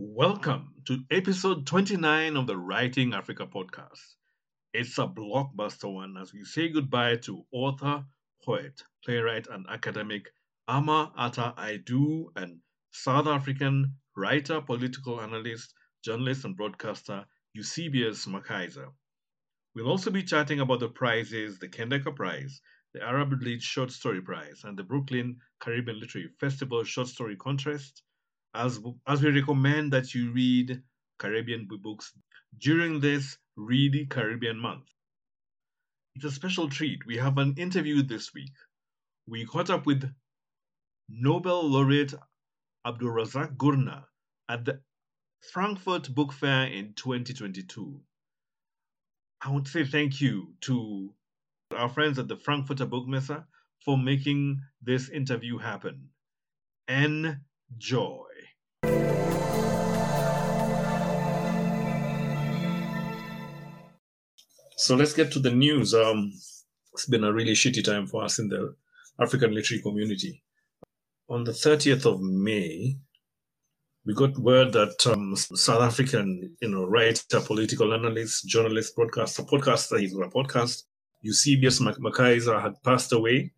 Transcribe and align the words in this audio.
Welcome 0.00 0.74
to 0.84 1.00
episode 1.10 1.66
29 1.66 2.36
of 2.36 2.46
the 2.46 2.56
Writing 2.56 3.14
Africa 3.14 3.48
podcast. 3.48 4.14
It's 4.72 4.96
a 4.96 5.08
blockbuster 5.08 5.92
one 5.92 6.16
as 6.16 6.32
we 6.32 6.44
say 6.44 6.68
goodbye 6.68 7.16
to 7.22 7.44
author, 7.50 8.04
poet, 8.44 8.80
playwright, 9.04 9.48
and 9.48 9.66
academic 9.68 10.30
Ama 10.68 11.12
Ata 11.16 11.52
Aidoo 11.58 12.26
and 12.36 12.60
South 12.92 13.26
African 13.26 13.96
writer, 14.16 14.60
political 14.60 15.20
analyst, 15.20 15.74
journalist, 16.04 16.44
and 16.44 16.56
broadcaster 16.56 17.26
Eusebius 17.52 18.24
McKaiser. 18.26 18.92
We'll 19.74 19.90
also 19.90 20.12
be 20.12 20.22
chatting 20.22 20.60
about 20.60 20.78
the 20.78 20.90
prizes 20.90 21.58
the 21.58 21.66
Kendeka 21.66 22.14
Prize, 22.14 22.60
the 22.94 23.02
Arab 23.02 23.32
Lead 23.42 23.64
Short 23.64 23.90
Story 23.90 24.22
Prize, 24.22 24.60
and 24.62 24.78
the 24.78 24.84
Brooklyn 24.84 25.40
Caribbean 25.58 25.98
Literary 25.98 26.28
Festival 26.38 26.84
Short 26.84 27.08
Story 27.08 27.34
Contest 27.34 28.04
as, 28.54 28.80
as 29.06 29.22
we 29.22 29.30
recommend 29.30 29.92
that 29.92 30.14
you 30.14 30.32
read 30.32 30.82
Caribbean 31.18 31.68
books 31.82 32.12
during 32.58 33.00
this 33.00 33.36
Read 33.56 34.08
Caribbean 34.10 34.58
month. 34.58 34.84
It's 36.14 36.24
a 36.24 36.30
special 36.30 36.68
treat. 36.68 37.06
We 37.06 37.16
have 37.16 37.38
an 37.38 37.54
interview 37.58 38.02
this 38.02 38.32
week. 38.34 38.54
We 39.26 39.44
caught 39.44 39.70
up 39.70 39.86
with 39.86 40.10
Nobel 41.08 41.68
laureate 41.68 42.14
Abdulrazak 42.86 43.56
Gurnah 43.56 44.04
at 44.48 44.64
the 44.64 44.80
Frankfurt 45.52 46.14
Book 46.14 46.32
Fair 46.32 46.66
in 46.66 46.94
2022. 46.94 48.00
I 49.40 49.50
want 49.50 49.66
to 49.66 49.70
say 49.70 49.84
thank 49.84 50.20
you 50.20 50.54
to 50.62 51.14
our 51.76 51.88
friends 51.88 52.18
at 52.18 52.28
the 52.28 52.36
Frankfurter 52.36 52.86
Buchmesse 52.86 53.44
for 53.84 53.96
making 53.96 54.60
this 54.82 55.08
interview 55.08 55.58
happen. 55.58 56.10
Enjoy. 56.88 58.27
So 64.78 64.94
let's 64.94 65.12
get 65.12 65.32
to 65.32 65.40
the 65.40 65.50
news. 65.50 65.92
Um, 65.92 66.32
it's 66.92 67.06
been 67.06 67.24
a 67.24 67.32
really 67.32 67.52
shitty 67.52 67.84
time 67.84 68.06
for 68.06 68.22
us 68.22 68.38
in 68.38 68.48
the 68.48 68.76
African 69.20 69.52
literary 69.52 69.82
community. 69.82 70.40
On 71.28 71.42
the 71.42 71.50
30th 71.50 72.06
of 72.06 72.20
May, 72.20 72.96
we 74.06 74.14
got 74.14 74.38
word 74.38 74.72
that 74.74 75.04
um, 75.08 75.34
South 75.34 75.82
African, 75.82 76.56
you 76.62 76.68
know, 76.68 76.86
writer, 76.86 77.40
political 77.40 77.92
analyst, 77.92 78.46
journalist, 78.46 78.94
broadcaster, 78.94 79.42
podcaster, 79.42 79.98
he's 79.98 80.14
got 80.14 80.28
a 80.28 80.30
podcast, 80.30 80.84
Eusebius 81.22 81.80
McKaiser 81.80 82.62
had 82.62 82.80
passed 82.84 83.12
away. 83.12 83.50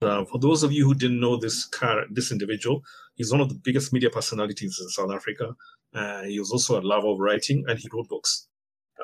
Uh, 0.00 0.24
for 0.24 0.38
those 0.38 0.62
of 0.62 0.72
you 0.72 0.86
who 0.86 0.94
didn't 0.94 1.20
know 1.20 1.36
this 1.36 1.66
car, 1.66 2.04
this 2.10 2.32
individual, 2.32 2.82
he's 3.16 3.32
one 3.32 3.40
of 3.40 3.48
the 3.48 3.60
biggest 3.64 3.92
media 3.92 4.10
personalities 4.10 4.78
in 4.80 4.88
South 4.88 5.10
Africa. 5.10 5.54
Uh, 5.94 6.22
he 6.22 6.38
was 6.38 6.52
also 6.52 6.80
a 6.80 6.82
lover 6.82 7.08
of 7.08 7.18
writing, 7.18 7.64
and 7.66 7.78
he 7.78 7.88
wrote 7.92 8.08
books. 8.08 8.48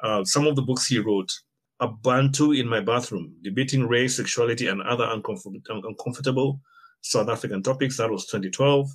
Uh, 0.02 0.24
some 0.24 0.46
of 0.46 0.56
the 0.56 0.62
books 0.62 0.86
he 0.86 0.98
wrote: 0.98 1.32
"A 1.80 1.88
Bantu 1.88 2.52
in 2.52 2.68
My 2.68 2.80
Bathroom: 2.80 3.34
Debating 3.42 3.88
Race, 3.88 4.16
Sexuality, 4.16 4.68
and 4.68 4.83
Other 4.83 5.08
Uncomfortable 5.10 6.60
South 7.00 7.28
African 7.28 7.62
Topics." 7.62 7.96
That 7.96 8.10
was 8.10 8.27
2012. 8.27 8.88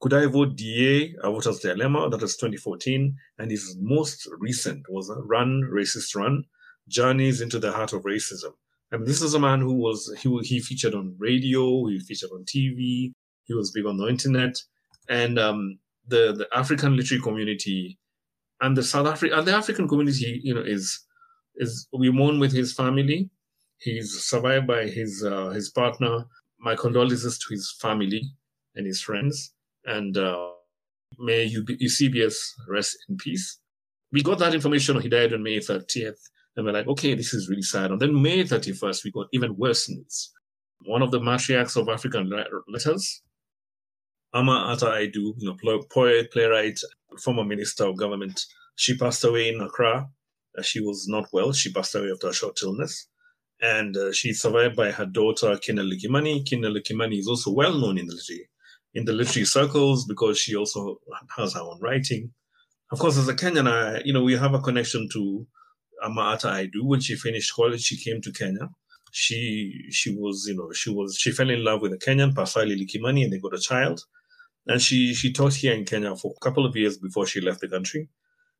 Could 0.00 0.14
I 0.14 0.26
vote 0.26 0.56
DA? 0.56 1.14
A 1.22 1.30
Voter's 1.30 1.60
Dilemma. 1.60 2.08
That 2.08 2.22
was 2.22 2.36
2014. 2.36 3.14
And 3.38 3.50
his 3.50 3.76
most 3.80 4.26
recent 4.38 4.86
was 4.88 5.12
Run, 5.24 5.62
Racist 5.70 6.16
Run: 6.16 6.44
Journeys 6.88 7.40
into 7.40 7.58
the 7.58 7.72
Heart 7.72 7.92
of 7.92 8.02
Racism. 8.02 8.52
Mean, 8.92 9.04
this 9.04 9.22
is 9.22 9.34
a 9.34 9.38
man 9.38 9.60
who 9.60 9.74
was 9.74 10.12
he 10.20 10.36
he 10.42 10.60
featured 10.60 10.94
on 10.94 11.14
radio, 11.18 11.86
he 11.86 12.00
featured 12.00 12.30
on 12.32 12.44
TV, 12.44 13.12
he 13.50 13.54
was 13.54 13.72
big 13.72 13.86
on 13.86 13.96
the 13.96 14.06
internet, 14.06 14.56
and 15.08 15.38
um, 15.38 15.78
the 16.06 16.32
the 16.32 16.48
African 16.56 16.96
literary 16.96 17.22
community 17.22 17.98
and 18.60 18.76
the 18.76 18.82
South 18.82 19.06
African 19.06 19.38
and 19.38 19.48
the 19.48 19.56
African 19.56 19.88
community, 19.88 20.40
you 20.44 20.54
know, 20.54 20.62
is 20.62 21.04
is 21.56 21.88
we 21.92 22.10
mourn 22.10 22.38
with 22.38 22.52
his 22.52 22.72
family. 22.72 23.28
He's 23.78 24.22
survived 24.22 24.66
by 24.66 24.84
his 24.86 25.24
uh, 25.24 25.48
his 25.48 25.70
partner. 25.70 26.24
My 26.58 26.76
condolences 26.76 27.38
to 27.38 27.46
his 27.50 27.74
family 27.80 28.22
and 28.76 28.86
his 28.86 29.00
friends, 29.00 29.54
and 29.86 30.16
uh, 30.16 30.50
may 31.18 31.44
Eusebius 31.44 32.54
rest 32.68 32.96
in 33.08 33.16
peace. 33.16 33.58
We 34.12 34.22
got 34.22 34.38
that 34.38 34.54
information. 34.54 35.00
He 35.00 35.08
died 35.08 35.32
on 35.32 35.42
May 35.42 35.58
30th. 35.58 36.20
And 36.56 36.66
we're 36.66 36.72
like, 36.72 36.88
okay, 36.88 37.14
this 37.14 37.32
is 37.32 37.48
really 37.48 37.62
sad. 37.62 37.90
And 37.90 38.00
then 38.00 38.20
May 38.20 38.42
31st, 38.42 39.04
we 39.04 39.12
got 39.12 39.28
even 39.32 39.56
worse 39.56 39.88
news. 39.88 40.32
One 40.84 41.00
of 41.02 41.10
the 41.10 41.20
matriarchs 41.20 41.76
of 41.80 41.88
African 41.88 42.30
letters, 42.68 43.22
Ama 44.32 44.66
Ata 44.68 44.86
Aidoo, 44.86 45.34
you 45.38 45.48
know, 45.48 45.82
poet, 45.90 46.32
playwright, 46.32 46.78
former 47.18 47.44
minister 47.44 47.84
of 47.84 47.96
government, 47.96 48.44
she 48.76 48.96
passed 48.96 49.24
away 49.24 49.48
in 49.48 49.60
Accra. 49.60 50.08
Uh, 50.56 50.62
she 50.62 50.80
was 50.80 51.06
not 51.08 51.26
well. 51.32 51.52
She 51.52 51.72
passed 51.72 51.94
away 51.94 52.10
after 52.12 52.28
a 52.28 52.32
short 52.32 52.58
illness. 52.62 53.08
And 53.60 53.96
uh, 53.96 54.12
she's 54.12 54.40
survived 54.40 54.76
by 54.76 54.90
her 54.90 55.04
daughter, 55.06 55.56
Kinna 55.58 55.82
Likimani. 55.82 56.46
Kinna 56.46 56.68
Likimani 56.70 57.18
is 57.18 57.28
also 57.28 57.52
well 57.52 57.76
known 57.76 57.98
in 57.98 58.06
the 58.06 58.14
literary, 58.14 58.48
in 58.94 59.04
the 59.04 59.12
literary 59.12 59.44
circles 59.44 60.06
because 60.06 60.38
she 60.38 60.56
also 60.56 60.96
has 61.36 61.54
her 61.54 61.60
own 61.60 61.78
writing. 61.80 62.32
Of 62.92 62.98
course, 62.98 63.16
as 63.18 63.28
a 63.28 63.34
Kenyan, 63.34 63.68
I, 63.70 64.02
you 64.04 64.12
know, 64.12 64.22
we 64.22 64.36
have 64.36 64.54
a 64.54 64.60
connection 64.60 65.08
to 65.12 65.46
Ama 66.02 66.20
Ata 66.20 66.48
Aidoo. 66.48 66.82
When 66.84 67.00
she 67.00 67.14
finished 67.14 67.54
college, 67.54 67.82
she 67.82 67.96
came 67.96 68.20
to 68.22 68.32
Kenya. 68.32 68.68
She 69.12 69.86
she 69.90 70.14
was 70.14 70.46
you 70.48 70.56
know 70.56 70.72
she 70.72 70.90
was 70.90 71.16
she 71.16 71.32
fell 71.32 71.50
in 71.50 71.64
love 71.64 71.82
with 71.82 71.92
a 71.92 71.98
Kenyan, 71.98 72.32
Pasali 72.32 72.76
Likimani, 72.76 73.24
and 73.24 73.32
they 73.32 73.38
got 73.38 73.54
a 73.54 73.58
child. 73.58 74.04
And 74.66 74.80
she 74.80 75.14
she 75.14 75.32
taught 75.32 75.54
here 75.54 75.74
in 75.74 75.84
Kenya 75.84 76.14
for 76.16 76.34
a 76.36 76.44
couple 76.44 76.66
of 76.66 76.76
years 76.76 76.98
before 76.98 77.26
she 77.26 77.40
left 77.40 77.60
the 77.60 77.68
country. 77.68 78.08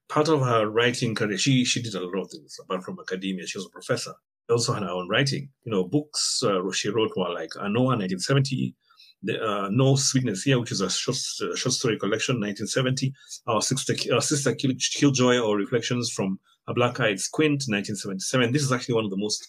Part 0.09 0.29
of 0.29 0.41
her 0.41 0.67
writing 0.67 1.15
career, 1.15 1.39
she 1.39 1.65
she 1.65 1.83
did 1.83 1.95
a 1.95 2.01
lot 2.01 2.23
of 2.23 2.31
things 2.31 2.59
apart 2.61 2.83
from 2.83 2.99
academia. 2.99 3.47
She 3.47 3.59
was 3.59 3.67
a 3.67 3.71
professor. 3.71 4.15
Also 4.49 4.73
had 4.73 4.83
her 4.83 4.91
own 4.91 5.09
writing. 5.09 5.49
You 5.65 5.73
know, 5.73 5.85
books 5.85 6.43
uh, 6.43 6.61
she 6.73 6.89
wrote 6.89 7.13
were 7.17 7.33
like 7.33 7.51
Anowa, 7.51 7.97
1970. 7.97 8.75
The, 9.23 9.39
uh, 9.39 9.69
no 9.71 9.97
Sweetness 9.97 10.43
Here, 10.45 10.59
which 10.59 10.73
is 10.73 10.81
a 10.81 10.89
short, 10.89 11.19
uh, 11.43 11.55
short 11.55 11.75
story 11.75 11.99
collection, 11.99 12.37
1970. 12.37 13.13
Our 13.47 13.61
sister, 13.61 13.95
our 14.15 14.23
sister 14.23 14.55
Kill, 14.55 14.73
Killjoy 14.95 15.39
or 15.39 15.57
Reflections 15.59 16.11
from 16.11 16.41
a 16.67 16.75
Black 16.75 16.99
Eyed 17.01 17.21
Squint, 17.21 17.65
1977. 17.69 18.51
This 18.51 18.63
is 18.63 18.73
actually 18.73 18.95
one 18.95 19.05
of 19.05 19.11
the 19.11 19.19
most 19.19 19.47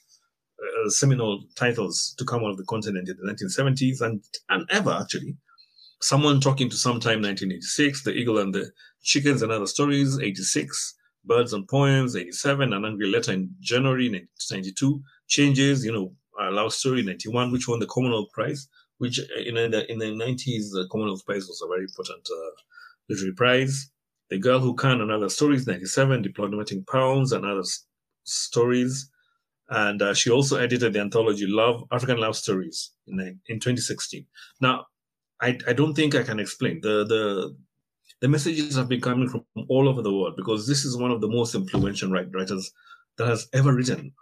uh, 0.62 0.90
seminal 0.90 1.44
titles 1.56 2.14
to 2.18 2.26
come 2.26 2.44
out 2.44 2.52
of 2.52 2.58
the 2.58 2.66
continent 2.66 3.08
in 3.08 3.16
the 3.22 3.32
1970s 3.32 4.02
and, 4.02 4.22
and 4.50 4.70
ever, 4.70 4.92
actually. 4.92 5.38
Someone 6.02 6.42
Talking 6.42 6.70
to 6.70 6.76
Sometime, 6.76 7.22
1986. 7.22 8.04
The 8.04 8.12
Eagle 8.12 8.40
and 8.40 8.54
the 8.54 8.72
Chickens 9.04 9.42
and 9.42 9.52
Other 9.52 9.68
Stories, 9.68 10.20
86. 10.20 10.96
Birds 11.24 11.54
and 11.54 11.68
Poems, 11.68 12.16
87. 12.16 12.74
An 12.74 12.86
Angry 12.86 13.08
Letter 13.08 13.34
in 13.34 13.54
January, 13.60 14.10
1992. 14.10 15.02
Changes, 15.28 15.86
you 15.86 15.92
know, 15.92 16.14
a 16.40 16.50
love 16.52 16.74
story, 16.74 17.04
91, 17.04 17.52
which 17.52 17.68
won 17.68 17.80
the 17.80 17.86
Commonwealth 17.86 18.32
Prize, 18.34 18.68
which 18.98 19.20
uh, 19.20 19.42
in 19.46 19.56
the, 19.56 19.92
in 19.92 20.00
the 20.00 20.06
90s, 20.06 20.72
the 20.72 20.88
Commonwealth 20.92 21.26
Prize 21.26 21.48
was 21.48 21.62
a 21.64 21.68
very 21.68 21.84
important 21.84 22.28
uh, 22.32 22.62
literary 23.10 23.34
prize. 23.34 23.92
The 24.30 24.40
Girl 24.40 24.60
Who 24.60 24.74
Can 24.76 25.02
and 25.02 25.12
Other 25.12 25.30
Stories, 25.30 25.68
97, 25.68 26.22
Diplomatic 26.22 26.88
Pounds 26.88 27.32
and 27.32 27.46
Other 27.46 27.60
S- 27.60 27.86
Stories. 28.24 29.10
And 29.70 30.02
uh, 30.02 30.14
she 30.14 30.30
also 30.30 30.58
edited 30.58 30.94
the 30.94 31.00
anthology 31.00 31.46
Love, 31.48 31.84
African 31.92 32.18
Love 32.18 32.36
Stories 32.36 32.92
in, 33.08 33.20
in 33.20 33.60
2016. 33.60 34.26
Now, 34.62 34.86
I, 35.42 35.58
I 35.68 35.74
don't 35.74 35.94
think 35.94 36.16
I 36.16 36.24
can 36.24 36.40
explain. 36.40 36.82
The, 36.82 37.06
the, 37.06 37.56
the 38.22 38.28
messages 38.28 38.76
have 38.76 38.88
been 38.88 39.02
coming 39.02 39.28
from 39.28 39.44
all 39.68 39.90
over 39.90 40.02
the 40.02 40.14
world 40.14 40.36
because 40.38 40.68
this 40.68 40.86
is 40.86 40.98
one 40.98 41.12
of 41.12 41.22
the 41.22 41.28
most 41.28 41.56
influential 41.56 42.12
writers 42.12 42.72
that 43.18 43.28
has 43.28 43.48
ever 43.54 43.74
written. 43.74 44.14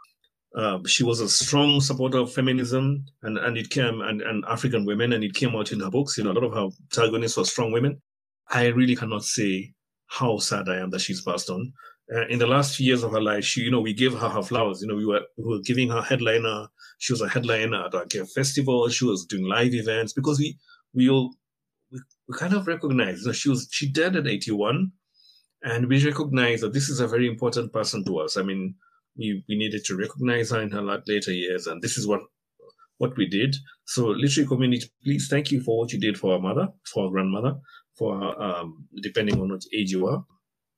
Uh, 0.55 0.79
she 0.87 1.03
was 1.03 1.19
a 1.19 1.29
strong 1.29 1.79
supporter 1.79 2.17
of 2.17 2.33
feminism 2.33 3.05
and, 3.21 3.37
and 3.37 3.57
it 3.57 3.69
came 3.69 4.01
and, 4.01 4.21
and 4.21 4.43
African 4.47 4.85
women 4.85 5.13
and 5.13 5.23
it 5.23 5.35
came 5.35 5.55
out 5.55 5.71
in 5.71 5.79
her 5.79 5.91
books. 5.91 6.17
You 6.17 6.23
know, 6.23 6.31
a 6.31 6.33
lot 6.39 6.45
of 6.45 6.53
her 6.53 6.75
protagonists 6.89 7.37
were 7.37 7.45
strong 7.45 7.71
women. 7.71 8.01
I 8.49 8.67
really 8.67 8.95
cannot 8.95 9.23
say 9.23 9.73
how 10.07 10.37
sad 10.39 10.69
I 10.69 10.77
am 10.77 10.89
that 10.91 11.01
she's 11.01 11.21
passed 11.21 11.49
on. 11.49 11.71
Uh, 12.11 12.25
in 12.27 12.39
the 12.39 12.47
last 12.47 12.75
few 12.75 12.87
years 12.87 13.03
of 13.03 13.11
her 13.11 13.21
life, 13.21 13.43
she, 13.43 13.61
you 13.61 13.69
know, 13.69 13.81
we 13.81 13.93
gave 13.93 14.13
her 14.13 14.29
her 14.29 14.41
flowers. 14.41 14.81
You 14.81 14.87
know, 14.87 14.95
we 14.95 15.05
were, 15.05 15.21
we 15.37 15.43
were 15.43 15.61
giving 15.61 15.89
her 15.89 16.01
headliner. 16.01 16.67
She 16.97 17.13
was 17.13 17.21
a 17.21 17.29
headliner 17.29 17.85
at 17.85 17.93
our 17.93 18.07
festival. 18.25 18.89
She 18.89 19.05
was 19.05 19.25
doing 19.25 19.43
live 19.43 19.75
events 19.75 20.13
because 20.13 20.39
we, 20.39 20.57
we 20.93 21.09
all, 21.09 21.33
we, 21.91 21.99
we 22.27 22.37
kind 22.37 22.53
of 22.53 22.67
recognized 22.67 23.25
that 23.25 23.35
she 23.35 23.49
was, 23.49 23.67
she 23.71 23.91
died 23.91 24.15
at 24.15 24.27
81 24.27 24.91
and 25.63 25.87
we 25.87 26.05
recognize 26.05 26.61
that 26.61 26.73
this 26.73 26.89
is 26.89 26.99
a 26.99 27.07
very 27.07 27.27
important 27.27 27.73
person 27.73 28.03
to 28.05 28.19
us. 28.19 28.37
I 28.37 28.43
mean, 28.43 28.75
we, 29.17 29.43
we 29.49 29.57
needed 29.57 29.83
to 29.85 29.97
recognize 29.97 30.51
her 30.51 30.61
in 30.61 30.71
her 30.71 30.81
later 30.81 31.31
years. 31.31 31.67
And 31.67 31.81
this 31.81 31.97
is 31.97 32.07
what, 32.07 32.21
what 32.97 33.15
we 33.17 33.27
did. 33.27 33.55
So 33.85 34.07
literary 34.07 34.47
community, 34.47 34.87
please 35.03 35.27
thank 35.29 35.51
you 35.51 35.61
for 35.61 35.77
what 35.77 35.91
you 35.91 35.99
did 35.99 36.17
for 36.17 36.33
our 36.33 36.39
mother, 36.39 36.69
for 36.85 37.05
our 37.05 37.11
grandmother, 37.11 37.55
for 37.97 38.41
um, 38.41 38.87
depending 39.01 39.39
on 39.41 39.49
what 39.49 39.63
age 39.73 39.91
you 39.91 40.07
are. 40.07 40.23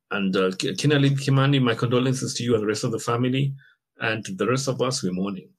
And 0.09 0.35
uh, 0.35 0.51
Kinna 0.57 0.95
Likimani, 0.95 1.61
my 1.61 1.75
condolences 1.75 2.33
to 2.35 2.43
you 2.43 2.53
and 2.55 2.63
the 2.63 2.67
rest 2.67 2.83
of 2.83 2.91
the 2.91 2.99
family, 2.99 3.53
and 3.99 4.25
to 4.25 4.33
the 4.33 4.47
rest 4.47 4.67
of 4.67 4.81
us, 4.81 5.03
we're 5.03 5.13
mourning. 5.13 5.49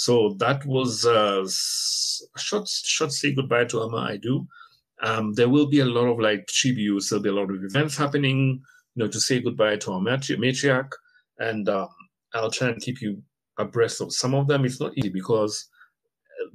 So 0.00 0.34
that 0.38 0.64
was 0.64 1.04
uh, 1.04 1.44
a 1.44 2.40
short, 2.40 2.66
short 2.68 3.12
say 3.12 3.34
goodbye 3.34 3.66
to 3.66 3.82
Ama 3.82 4.12
Aidoo. 4.12 4.46
Um, 5.02 5.34
there 5.34 5.50
will 5.50 5.66
be 5.68 5.80
a 5.80 5.84
lot 5.84 6.06
of 6.06 6.18
like 6.18 6.46
tributes. 6.46 7.10
There'll 7.10 7.22
be 7.22 7.28
a 7.28 7.34
lot 7.34 7.50
of 7.50 7.62
events 7.62 7.98
happening, 7.98 8.62
you 8.94 9.04
know, 9.04 9.08
to 9.08 9.20
say 9.20 9.42
goodbye 9.42 9.76
to 9.76 9.92
our 9.92 10.00
matri- 10.00 10.38
matriarch. 10.38 10.90
And 11.38 11.68
um, 11.68 11.90
I'll 12.32 12.50
try 12.50 12.68
and 12.68 12.80
keep 12.80 13.02
you 13.02 13.22
abreast 13.58 14.00
of 14.00 14.14
some 14.14 14.34
of 14.34 14.48
them. 14.48 14.64
It's 14.64 14.80
not 14.80 14.96
easy 14.96 15.10
because 15.10 15.68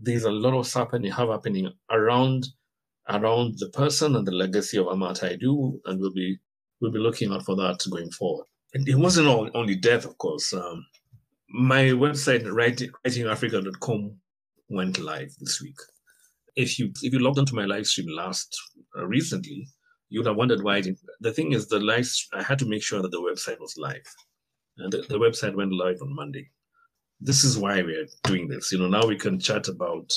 there's 0.02 0.24
a 0.24 0.32
lot 0.32 0.58
of 0.58 0.66
stuff 0.66 0.88
happening, 0.88 1.12
have 1.12 1.30
happening 1.30 1.72
around 1.92 2.48
around 3.10 3.60
the 3.60 3.70
person 3.70 4.16
and 4.16 4.26
the 4.26 4.32
legacy 4.32 4.80
of 4.80 4.88
Ama 4.88 5.10
Ata 5.10 5.28
Aidoo, 5.38 5.80
and 5.86 6.02
we'll 6.02 6.14
be 6.14 6.40
we'll 6.82 6.92
be 6.92 6.98
looking 6.98 7.32
out 7.32 7.46
for 7.46 7.56
that 7.58 7.78
going 7.92 8.10
forward. 8.10 8.48
And 8.74 8.90
it 8.90 8.96
wasn't 8.96 9.28
all, 9.28 9.52
only 9.54 9.76
death, 9.76 10.06
of 10.06 10.18
course. 10.18 10.52
Um, 10.52 10.84
my 11.56 11.84
website, 11.86 12.52
writing, 12.52 12.90
writingafrica.com, 13.08 14.18
went 14.70 15.00
live 15.00 15.34
this 15.40 15.62
week. 15.62 15.78
If 16.56 16.78
you 16.78 16.92
if 17.02 17.14
you 17.14 17.20
logged 17.20 17.40
onto 17.40 17.56
my 17.56 17.66
live 17.66 17.88
stream 17.88 18.08
last 18.10 18.56
uh, 18.98 19.06
recently, 19.06 19.68
you 20.10 20.20
would 20.20 20.28
have 20.28 20.36
wondered 20.36 20.64
why. 20.64 20.78
I 20.78 20.82
didn't. 20.82 21.00
The 21.22 21.32
thing 21.32 21.54
is, 21.54 21.68
the 21.68 21.80
live 21.80 22.10
I 22.34 22.44
had 22.44 22.60
to 22.60 22.66
make 22.66 22.84
sure 22.84 23.02
that 23.02 23.12
the 23.12 23.22
website 23.22 23.60
was 23.60 23.76
live, 23.78 24.06
and 24.78 24.92
the, 24.92 25.06
the 25.08 25.20
website 25.20 25.56
went 25.56 25.74
live 25.74 26.02
on 26.02 26.14
Monday. 26.14 26.50
This 27.22 27.44
is 27.46 27.58
why 27.58 27.82
we're 27.82 28.08
doing 28.24 28.48
this. 28.48 28.72
You 28.72 28.80
know, 28.80 28.88
now 28.88 29.08
we 29.08 29.18
can 29.18 29.40
chat 29.40 29.70
about 29.70 30.12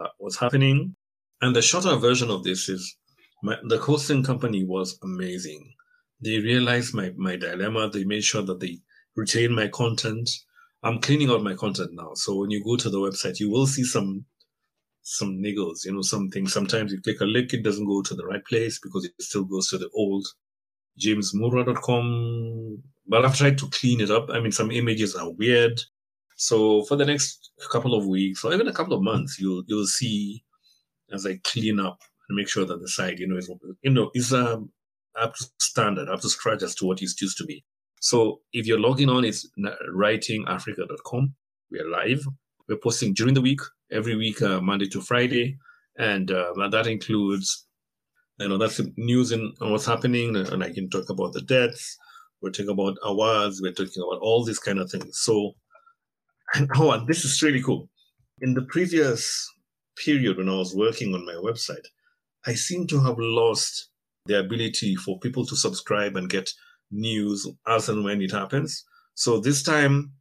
uh, 0.00 0.08
what's 0.18 0.38
happening, 0.38 0.94
and 1.42 1.54
the 1.54 1.62
shorter 1.62 1.96
version 1.96 2.30
of 2.30 2.44
this 2.44 2.68
is 2.68 2.96
my, 3.42 3.56
the 3.68 3.78
hosting 3.78 4.22
company 4.22 4.64
was 4.64 4.98
amazing. 5.02 5.72
They 6.20 6.38
realized 6.38 6.94
my 6.94 7.12
my 7.16 7.34
dilemma. 7.36 7.90
They 7.90 8.04
made 8.04 8.24
sure 8.24 8.42
that 8.42 8.60
they 8.60 8.78
retained 9.16 9.54
my 9.54 9.68
content 9.68 10.30
I'm 10.82 11.00
cleaning 11.00 11.30
out 11.30 11.42
my 11.42 11.54
content 11.54 11.90
now. 11.92 12.12
So 12.14 12.36
when 12.36 12.50
you 12.50 12.62
go 12.62 12.76
to 12.76 12.90
the 12.90 12.98
website, 12.98 13.40
you 13.40 13.50
will 13.50 13.66
see 13.66 13.84
some 13.84 14.24
some 15.02 15.40
niggles, 15.40 15.84
you 15.84 15.92
know, 15.92 16.02
something. 16.02 16.48
Sometimes 16.48 16.92
you 16.92 17.00
click 17.00 17.20
a 17.20 17.24
link, 17.24 17.52
it 17.52 17.62
doesn't 17.62 17.86
go 17.86 18.02
to 18.02 18.14
the 18.14 18.26
right 18.26 18.44
place 18.44 18.80
because 18.82 19.04
it 19.04 19.12
still 19.20 19.44
goes 19.44 19.68
to 19.68 19.78
the 19.78 19.88
old 19.94 20.26
jamesmurua.com. 21.00 22.82
But 23.06 23.24
I've 23.24 23.36
tried 23.36 23.58
to 23.58 23.68
clean 23.68 24.00
it 24.00 24.10
up. 24.10 24.30
I 24.30 24.40
mean, 24.40 24.50
some 24.50 24.72
images 24.72 25.14
are 25.14 25.30
weird. 25.30 25.80
So 26.36 26.84
for 26.84 26.96
the 26.96 27.04
next 27.04 27.50
couple 27.70 27.94
of 27.94 28.06
weeks 28.06 28.44
or 28.44 28.52
even 28.52 28.68
a 28.68 28.72
couple 28.72 28.94
of 28.94 29.02
months, 29.02 29.38
you'll 29.38 29.62
you'll 29.66 29.86
see 29.86 30.44
as 31.12 31.24
I 31.24 31.38
clean 31.44 31.78
up 31.78 31.98
and 32.28 32.36
make 32.36 32.48
sure 32.48 32.64
that 32.64 32.80
the 32.80 32.88
site, 32.88 33.18
you 33.18 33.26
know, 33.26 33.36
is 33.36 33.50
you 33.82 33.90
know 33.90 34.10
is 34.14 34.32
um, 34.34 34.70
up 35.18 35.34
to 35.36 35.46
standard, 35.60 36.08
up 36.08 36.20
to 36.20 36.28
scratch 36.28 36.62
as 36.62 36.74
to 36.76 36.86
what 36.86 37.00
it 37.00 37.20
used 37.20 37.38
to 37.38 37.44
be. 37.44 37.64
So 38.00 38.40
if 38.52 38.66
you're 38.66 38.80
logging 38.80 39.08
on, 39.08 39.24
it's 39.24 39.48
writingafrica.com. 39.58 41.34
We're 41.70 41.90
live. 41.90 42.24
We're 42.68 42.78
posting 42.78 43.14
during 43.14 43.34
the 43.34 43.40
week, 43.40 43.60
every 43.90 44.16
week, 44.16 44.42
uh, 44.42 44.60
Monday 44.60 44.88
to 44.88 45.00
Friday. 45.00 45.58
And 45.98 46.30
uh, 46.30 46.52
that 46.70 46.86
includes, 46.86 47.66
you 48.38 48.48
know, 48.48 48.58
that's 48.58 48.76
the 48.76 48.92
news 48.96 49.32
and 49.32 49.54
what's 49.60 49.86
happening. 49.86 50.36
And 50.36 50.62
I 50.62 50.72
can 50.72 50.90
talk 50.90 51.08
about 51.08 51.32
the 51.32 51.42
deaths. 51.42 51.96
We're 52.42 52.50
talking 52.50 52.70
about 52.70 52.96
awards. 53.02 53.60
We're 53.62 53.72
talking 53.72 54.02
about 54.02 54.20
all 54.20 54.44
these 54.44 54.58
kind 54.58 54.78
of 54.78 54.90
things. 54.90 55.18
So, 55.20 55.52
oh, 56.76 56.92
and 56.92 57.08
this 57.08 57.24
is 57.24 57.42
really 57.42 57.62
cool. 57.62 57.88
In 58.40 58.52
the 58.52 58.62
previous 58.62 59.50
period 60.04 60.36
when 60.36 60.48
I 60.50 60.56
was 60.56 60.74
working 60.74 61.14
on 61.14 61.24
my 61.24 61.32
website, 61.32 61.86
I 62.46 62.54
seem 62.54 62.86
to 62.88 63.00
have 63.00 63.16
lost 63.18 63.88
the 64.26 64.38
ability 64.38 64.96
for 64.96 65.18
people 65.18 65.46
to 65.46 65.56
subscribe 65.56 66.16
and 66.16 66.28
get 66.28 66.50
news 66.90 67.48
as 67.66 67.88
and 67.88 68.04
when 68.04 68.22
it 68.22 68.32
happens. 68.32 68.84
So 69.14 69.40
this 69.40 69.62
time 69.62 70.12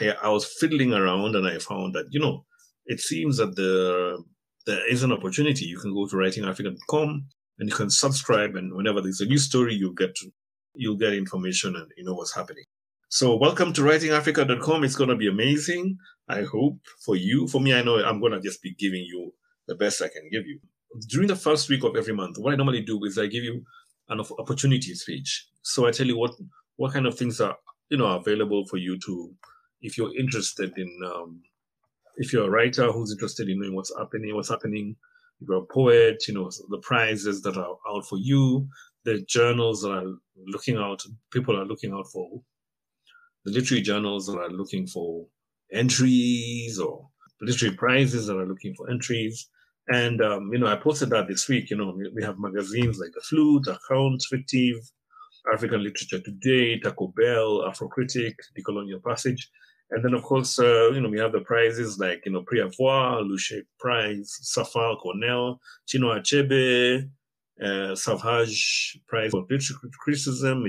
I, 0.00 0.14
I 0.22 0.28
was 0.28 0.44
fiddling 0.44 0.92
around 0.92 1.36
and 1.36 1.46
I 1.46 1.58
found 1.58 1.94
that, 1.94 2.06
you 2.10 2.20
know, 2.20 2.44
it 2.86 3.00
seems 3.00 3.38
that 3.38 3.56
the 3.56 4.22
there 4.66 4.90
is 4.90 5.02
an 5.02 5.12
opportunity. 5.12 5.66
You 5.66 5.78
can 5.78 5.92
go 5.92 6.06
to 6.06 6.16
writingafrica.com 6.16 7.26
and 7.58 7.68
you 7.68 7.74
can 7.74 7.90
subscribe 7.90 8.56
and 8.56 8.74
whenever 8.74 9.00
there's 9.00 9.20
a 9.20 9.26
new 9.26 9.38
story, 9.38 9.74
you 9.74 9.94
get 9.94 10.14
to, 10.16 10.30
you'll 10.74 10.96
get 10.96 11.14
information 11.14 11.76
and 11.76 11.90
you 11.96 12.04
know 12.04 12.14
what's 12.14 12.34
happening. 12.34 12.64
So 13.08 13.36
welcome 13.36 13.72
to 13.74 13.82
writingafrica.com. 13.82 14.84
It's 14.84 14.96
going 14.96 15.10
to 15.10 15.16
be 15.16 15.28
amazing. 15.28 15.98
I 16.28 16.42
hope 16.42 16.78
for 17.04 17.14
you. 17.14 17.46
For 17.46 17.60
me, 17.60 17.74
I 17.74 17.82
know 17.82 18.02
I'm 18.02 18.20
going 18.20 18.32
to 18.32 18.40
just 18.40 18.62
be 18.62 18.74
giving 18.74 19.04
you 19.04 19.32
the 19.68 19.74
best 19.74 20.02
I 20.02 20.08
can 20.08 20.28
give 20.32 20.46
you. 20.46 20.58
During 21.08 21.28
the 21.28 21.36
first 21.36 21.68
week 21.68 21.84
of 21.84 21.96
every 21.96 22.14
month, 22.14 22.38
what 22.38 22.52
I 22.52 22.56
normally 22.56 22.82
do 22.82 23.04
is 23.04 23.18
I 23.18 23.26
give 23.26 23.44
you 23.44 23.62
an 24.08 24.20
opportunities 24.38 25.04
page. 25.04 25.48
So 25.62 25.86
I 25.86 25.90
tell 25.90 26.06
you 26.06 26.18
what 26.18 26.34
what 26.76 26.92
kind 26.92 27.06
of 27.06 27.16
things 27.16 27.40
are 27.40 27.56
you 27.90 27.98
know 27.98 28.06
available 28.06 28.66
for 28.66 28.76
you 28.76 28.98
to 29.00 29.34
if 29.80 29.98
you're 29.98 30.16
interested 30.16 30.76
in 30.76 30.90
um, 31.06 31.42
if 32.16 32.32
you're 32.32 32.46
a 32.46 32.50
writer 32.50 32.90
who's 32.92 33.12
interested 33.12 33.48
in 33.48 33.60
knowing 33.60 33.74
what's 33.74 33.96
happening, 33.96 34.34
what's 34.34 34.50
happening. 34.50 34.96
If 35.40 35.48
you're 35.48 35.58
a 35.58 35.66
poet, 35.66 36.24
you 36.28 36.34
know 36.34 36.50
the 36.70 36.78
prizes 36.78 37.42
that 37.42 37.56
are 37.56 37.76
out 37.88 38.06
for 38.06 38.18
you, 38.18 38.68
the 39.04 39.24
journals 39.28 39.82
that 39.82 39.92
are 39.92 40.14
looking 40.46 40.76
out, 40.76 41.02
people 41.32 41.58
are 41.58 41.64
looking 41.64 41.92
out 41.92 42.06
for, 42.12 42.40
the 43.44 43.52
literary 43.52 43.82
journals 43.82 44.26
that 44.26 44.38
are 44.38 44.50
looking 44.50 44.86
for 44.86 45.26
entries 45.72 46.78
or 46.78 47.08
literary 47.40 47.76
prizes 47.76 48.26
that 48.26 48.36
are 48.36 48.46
looking 48.46 48.74
for 48.74 48.90
entries. 48.90 49.48
And, 49.88 50.22
um, 50.22 50.50
you 50.52 50.58
know, 50.58 50.66
I 50.66 50.76
posted 50.76 51.10
that 51.10 51.28
this 51.28 51.48
week. 51.48 51.70
You 51.70 51.76
know, 51.76 51.96
we, 52.14 52.22
have 52.22 52.38
magazines 52.38 52.98
like 52.98 53.12
The 53.12 53.20
Flute, 53.20 53.66
Account, 53.66 54.22
Fictive, 54.22 54.76
African 55.52 55.82
Literature 55.82 56.20
Today, 56.20 56.78
Taco 56.78 57.08
Bell, 57.08 57.70
Afrocritic, 57.70 58.34
The 58.54 58.62
Colonial 58.62 59.00
Passage. 59.00 59.50
And 59.90 60.02
then, 60.02 60.14
of 60.14 60.22
course, 60.22 60.58
uh, 60.58 60.90
you 60.92 61.00
know, 61.00 61.10
we 61.10 61.18
have 61.18 61.32
the 61.32 61.40
prizes 61.40 61.98
like, 61.98 62.22
you 62.24 62.32
know, 62.32 62.42
Prix 62.42 62.62
Avoir, 62.62 63.20
Luce 63.20 63.52
Prize, 63.78 64.38
Safar, 64.40 64.96
Cornell, 64.96 65.60
Chinua 65.86 66.20
Achebe, 66.20 67.08
uh, 67.62 67.94
Savage 67.94 68.98
Prize 69.06 69.30
for 69.30 69.42
Literature 69.42 69.74
Criticism, 70.00 70.64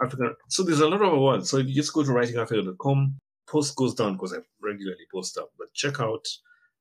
African. 0.00 0.34
So 0.48 0.62
there's 0.62 0.80
a 0.80 0.88
lot 0.88 1.02
of 1.02 1.12
awards. 1.12 1.50
So 1.50 1.58
if 1.58 1.66
you 1.66 1.74
just 1.74 1.92
go 1.92 2.04
to 2.04 2.10
writingafrica.com, 2.10 3.16
post 3.48 3.76
goes 3.76 3.94
down 3.94 4.14
because 4.14 4.32
I 4.32 4.38
regularly 4.62 5.04
post 5.12 5.36
up, 5.36 5.50
but 5.58 5.72
check 5.74 6.00
out 6.00 6.24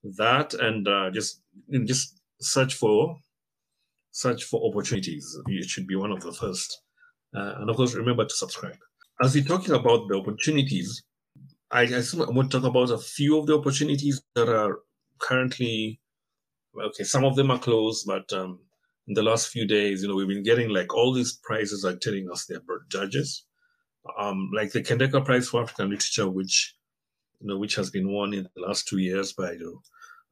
that 0.03 0.53
and 0.53 0.87
uh, 0.87 1.09
just 1.11 1.41
just 1.85 2.19
search 2.41 2.73
for 2.75 3.17
search 4.11 4.43
for 4.43 4.61
opportunities. 4.69 5.37
It 5.47 5.69
should 5.69 5.87
be 5.87 5.95
one 5.95 6.11
of 6.11 6.21
the 6.21 6.31
first. 6.31 6.81
Uh, 7.35 7.55
and 7.59 7.69
of 7.69 7.75
course, 7.75 7.95
remember 7.95 8.25
to 8.25 8.33
subscribe. 8.33 8.77
As 9.21 9.33
we're 9.33 9.43
talking 9.43 9.73
about 9.73 10.07
the 10.07 10.17
opportunities, 10.17 11.03
I, 11.71 11.83
I 11.83 12.03
want 12.29 12.51
to 12.51 12.59
talk 12.59 12.69
about 12.69 12.91
a 12.91 12.97
few 12.97 13.39
of 13.39 13.47
the 13.47 13.57
opportunities 13.57 14.21
that 14.35 14.49
are 14.49 14.79
currently 15.19 15.99
okay. 16.79 17.03
Some 17.03 17.25
of 17.25 17.35
them 17.35 17.49
are 17.49 17.59
closed, 17.59 18.05
but 18.05 18.31
um, 18.33 18.59
in 19.07 19.15
the 19.15 19.23
last 19.23 19.47
few 19.47 19.65
days, 19.65 20.03
you 20.03 20.07
know, 20.07 20.15
we've 20.15 20.27
been 20.27 20.43
getting 20.43 20.69
like 20.69 20.93
all 20.93 21.13
these 21.13 21.39
prizes 21.43 21.83
are 21.83 21.95
telling 21.95 22.29
us 22.31 22.45
they're 22.45 22.61
judges. 22.89 23.45
Um, 24.19 24.49
like 24.53 24.71
the 24.71 24.83
Kendeka 24.83 25.23
Prize 25.23 25.47
for 25.47 25.63
African 25.63 25.89
Literature, 25.89 26.29
which 26.29 26.75
you 27.43 27.49
know, 27.49 27.57
which 27.57 27.75
has 27.75 27.89
been 27.89 28.09
won 28.09 28.33
in 28.33 28.47
the 28.55 28.61
last 28.61 28.87
two 28.87 28.99
years 28.99 29.33
by 29.33 29.53
know, 29.55 29.81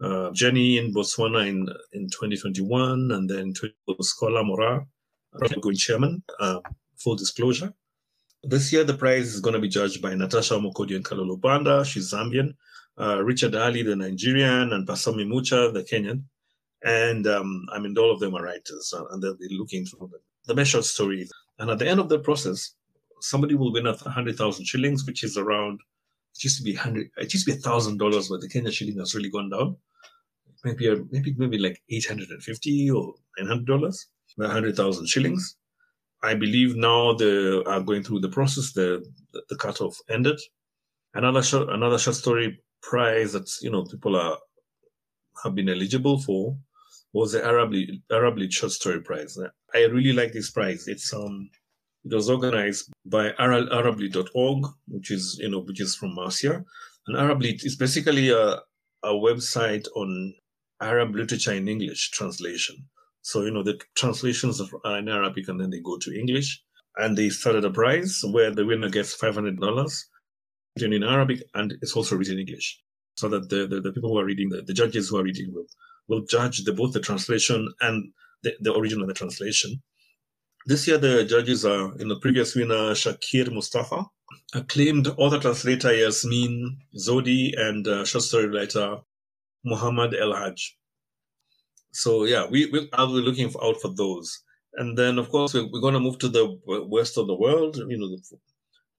uh, 0.02 0.32
Jenny 0.32 0.78
in 0.78 0.94
Botswana 0.94 1.46
in 1.48 1.68
in 1.92 2.10
2021, 2.10 3.12
and 3.12 3.30
then 3.30 3.54
Scholar 4.02 4.44
Mora, 4.44 4.86
going 5.62 5.76
chairman. 5.76 6.24
Uh, 6.40 6.60
full 6.98 7.16
disclosure. 7.16 7.74
This 8.44 8.72
year, 8.72 8.84
the 8.84 8.94
prize 8.94 9.34
is 9.34 9.42
going 9.42 9.54
to 9.54 9.60
be 9.60 9.68
judged 9.68 10.02
by 10.02 10.16
Natasha 10.16 10.56
Mokodi 10.56 10.96
and 10.96 11.06
Kalolo 11.06 11.40
Banda, 11.40 11.84
she's 11.86 12.12
Zambian, 12.14 12.56
uh, 13.00 13.22
Richard 13.24 13.56
Ali, 13.56 13.84
the 13.84 13.96
Nigerian, 13.96 14.74
and 14.74 14.88
Pasami 14.88 15.28
Mucha, 15.28 15.72
the 15.72 15.84
Kenyan. 15.84 16.24
And 16.84 17.28
um, 17.28 17.66
I 17.72 17.80
mean, 17.80 17.96
all 17.98 18.12
of 18.12 18.20
them 18.20 18.36
are 18.36 18.44
writers, 18.44 18.94
uh, 18.98 19.06
and 19.12 19.22
they'll 19.22 19.36
be 19.36 19.50
looking 19.52 19.86
for 19.86 20.08
the, 20.08 20.20
the 20.48 20.56
best 20.56 20.72
short 20.72 20.86
story. 20.86 21.30
And 21.60 21.70
at 21.70 21.78
the 21.78 21.88
end 21.88 22.00
of 22.00 22.10
the 22.10 22.20
process, 22.20 22.74
somebody 23.20 23.54
will 23.54 23.72
win 23.72 23.86
a 23.86 23.94
100,000 23.94 24.66
shillings, 24.66 25.06
which 25.06 25.24
is 25.24 25.38
around 25.38 25.80
it 26.42 26.46
used 26.46 26.58
to 26.58 26.64
be 26.64 26.74
hundred. 26.74 27.12
It 27.18 27.32
used 27.32 27.46
to 27.46 27.54
be 27.54 27.58
a 27.58 27.62
thousand 27.62 28.00
dollars, 28.00 28.30
but 28.30 28.42
the 28.42 28.50
Kenya 28.50 28.72
shilling 28.72 28.98
has 28.98 29.14
really 29.14 29.30
gone 29.30 29.52
down. 29.52 29.78
Maybe 30.64 30.90
maybe 31.12 31.36
maybe 31.38 31.60
like 31.60 31.80
eight 31.90 32.08
hundred 32.08 32.30
and 32.30 32.42
fifty 32.42 32.90
or 32.90 33.14
nine 33.38 33.48
hundred 33.48 33.68
dollars, 33.68 34.08
hundred 34.40 34.76
thousand 34.76 35.08
shillings. 35.08 35.56
I 36.24 36.34
believe 36.34 36.76
now 36.76 37.14
they 37.14 37.62
are 37.64 37.82
going 37.82 38.02
through 38.04 38.22
the 38.22 38.30
process. 38.30 38.74
The 38.74 39.06
the, 39.34 39.44
the 39.50 39.56
cutoff 39.56 39.96
ended. 40.10 40.40
Another 41.14 41.44
short 41.44 41.70
another 41.70 42.00
short 42.00 42.16
story 42.16 42.60
prize 42.82 43.34
that 43.34 43.48
you 43.62 43.70
know 43.70 43.84
people 43.86 44.16
are 44.16 44.38
have 45.44 45.54
been 45.54 45.70
eligible 45.70 46.20
for 46.22 46.58
was 47.14 47.34
the 47.34 47.46
Arab 47.46 47.74
ArabLit 48.12 48.52
Short 48.52 48.72
Story 48.72 49.02
Prize. 49.02 49.38
I 49.76 49.84
really 49.86 50.14
like 50.14 50.32
this 50.32 50.50
prize. 50.50 50.88
It's 50.88 51.14
um 51.14 51.52
it 52.04 52.14
was 52.14 52.30
organized 52.30 52.92
by 53.06 53.32
arablit.org, 53.32 54.66
which 54.88 55.12
is, 55.12 55.38
you 55.40 55.50
know, 55.50 55.60
which 55.60 55.82
is 55.82 55.96
from 55.96 56.16
Marcia. 56.16 56.64
And 57.08 57.18
ArabLit 57.18 57.66
is 57.66 57.76
basically 57.76 58.30
a, 58.30 58.60
a 59.04 59.14
website 59.14 59.88
on 59.96 60.34
Arab 60.82 61.16
literature 61.16 61.54
in 61.54 61.68
English 61.68 62.12
translation. 62.12 62.76
So, 63.22 63.44
you 63.44 63.52
know, 63.52 63.64
the 63.64 63.80
translations 63.96 64.62
are 64.84 64.98
in 64.98 65.10
Arabic 65.10 65.48
and 65.48 65.60
then 65.60 65.70
they 65.70 65.80
go 65.80 65.98
to 65.98 66.20
English. 66.20 66.62
And 66.98 67.18
they 67.18 67.30
started 67.30 67.64
a 67.64 67.70
prize 67.70 68.22
where 68.24 68.52
the 68.52 68.66
winner 68.66 68.90
gets 68.90 69.16
$500 69.16 70.04
written 70.76 70.94
in 70.94 71.04
Arabic 71.04 71.44
and 71.54 71.74
it's 71.82 71.96
also 71.96 72.16
written 72.16 72.34
in 72.34 72.40
English. 72.40 72.82
So 73.16 73.30
that 73.30 73.50
the, 73.50 73.68
the, 73.68 73.80
the 73.80 73.92
people 73.92 74.10
who 74.10 74.18
are 74.18 74.26
reading, 74.26 74.50
the, 74.50 74.62
the 74.62 74.74
judges 74.74 75.10
who 75.10 75.18
are 75.18 75.24
reading 75.24 75.54
will, 75.54 75.68
will 76.08 76.26
judge 76.26 76.64
the, 76.64 76.74
both 76.74 76.94
the 76.94 77.00
translation 77.00 77.72
and 77.82 78.12
the, 78.44 78.56
the 78.60 78.74
original 78.74 79.04
and 79.04 79.10
the 79.10 79.14
translation. 79.14 79.82
This 80.68 80.88
year, 80.88 81.00
the 81.00 81.26
judges 81.26 81.66
are 81.66 81.98
in 81.98 82.08
the 82.08 82.20
previous 82.20 82.56
winner, 82.56 82.94
Shakir 82.94 83.52
Mustafa, 83.52 84.06
acclaimed 84.54 85.08
author 85.18 85.40
translator 85.40 85.92
Yasmin 85.92 86.78
Zodi, 86.96 87.60
and 87.60 87.88
uh, 87.88 88.06
short 88.06 88.24
story 88.24 88.48
writer 88.48 88.98
Muhammad 89.66 90.14
El 90.14 90.34
Haj. 90.34 90.78
So 91.94 92.26
yeah, 92.26 92.46
we, 92.48 92.68
we 92.68 92.88
I'll 92.94 93.08
be 93.08 93.22
looking 93.22 93.52
out 93.64 93.82
for 93.82 93.94
those. 93.94 94.40
And 94.76 94.98
then, 94.98 95.18
of 95.18 95.30
course, 95.30 95.54
we're, 95.54 95.68
we're 95.72 95.82
going 95.82 95.96
to 95.96 96.00
move 96.00 96.20
to 96.20 96.30
the 96.30 96.58
west 96.88 97.18
of 97.18 97.28
the 97.28 97.36
world, 97.36 97.78
you 97.78 97.98
know, 97.98 98.10
the, 98.10 98.22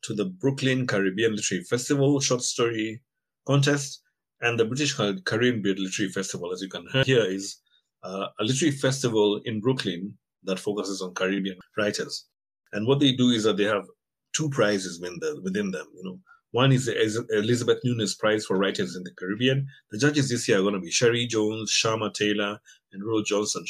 to 0.02 0.14
the 0.14 0.26
Brooklyn 0.26 0.86
Caribbean 0.86 1.36
Literary 1.36 1.64
Festival 1.64 2.18
short 2.20 2.42
story 2.42 3.02
contest 3.46 4.02
and 4.40 4.58
the 4.58 4.64
British 4.64 4.94
Caribbean 4.94 5.76
Literary 5.78 6.10
Festival. 6.10 6.52
As 6.52 6.60
you 6.60 6.68
can 6.68 6.86
hear 6.92 7.04
here, 7.04 7.24
is 7.24 7.58
uh, 8.02 8.26
a 8.40 8.44
literary 8.44 8.74
festival 8.76 9.40
in 9.44 9.60
Brooklyn 9.60 10.18
that 10.44 10.58
focuses 10.58 11.02
on 11.02 11.14
Caribbean 11.14 11.58
writers. 11.76 12.26
And 12.72 12.86
what 12.86 13.00
they 13.00 13.12
do 13.12 13.30
is 13.30 13.44
that 13.44 13.56
they 13.56 13.64
have 13.64 13.86
two 14.32 14.48
prizes 14.50 15.00
within, 15.00 15.18
the, 15.20 15.40
within 15.42 15.70
them. 15.70 15.86
You 15.94 16.04
know, 16.04 16.18
one 16.52 16.72
is 16.72 16.86
the 16.86 17.26
Elizabeth 17.30 17.78
Nunez 17.84 18.14
Prize 18.14 18.44
for 18.44 18.58
Writers 18.58 18.94
in 18.96 19.04
the 19.04 19.10
Caribbean. 19.18 19.66
The 19.90 19.98
judges 19.98 20.28
this 20.28 20.48
year 20.48 20.58
are 20.58 20.62
going 20.62 20.74
to 20.74 20.80
be 20.80 20.90
Sherry 20.90 21.26
Jones, 21.26 21.70
Sharma 21.70 22.12
Taylor, 22.12 22.60
and 22.92 23.04
Ro 23.04 23.22
Johnson. 23.22 23.64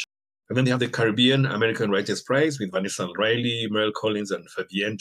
And 0.48 0.56
then 0.56 0.64
they 0.64 0.70
have 0.70 0.80
the 0.80 0.88
Caribbean 0.88 1.46
American 1.46 1.90
Writers 1.90 2.22
Prize 2.22 2.58
with 2.58 2.72
Vanessa 2.72 3.08
Riley, 3.16 3.68
Merle 3.70 3.92
Collins, 3.92 4.30
and 4.30 4.46
Fabienne. 4.50 4.98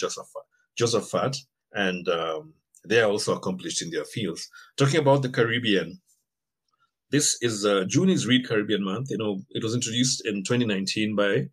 Josaphat. 0.79 1.37
And 1.73 2.07
um, 2.09 2.53
they 2.87 3.01
are 3.01 3.09
also 3.09 3.35
accomplished 3.35 3.81
in 3.81 3.89
their 3.89 4.05
fields. 4.05 4.47
Talking 4.77 4.99
about 4.99 5.23
the 5.23 5.29
Caribbean, 5.29 5.99
this 7.11 7.37
is 7.41 7.65
uh, 7.65 7.83
June 7.87 8.09
is 8.09 8.27
Read 8.27 8.47
Caribbean 8.47 8.83
Month. 8.83 9.09
You 9.09 9.17
know, 9.17 9.41
it 9.49 9.63
was 9.63 9.75
introduced 9.75 10.25
in 10.25 10.43
2019 10.43 11.15
by 11.15 11.47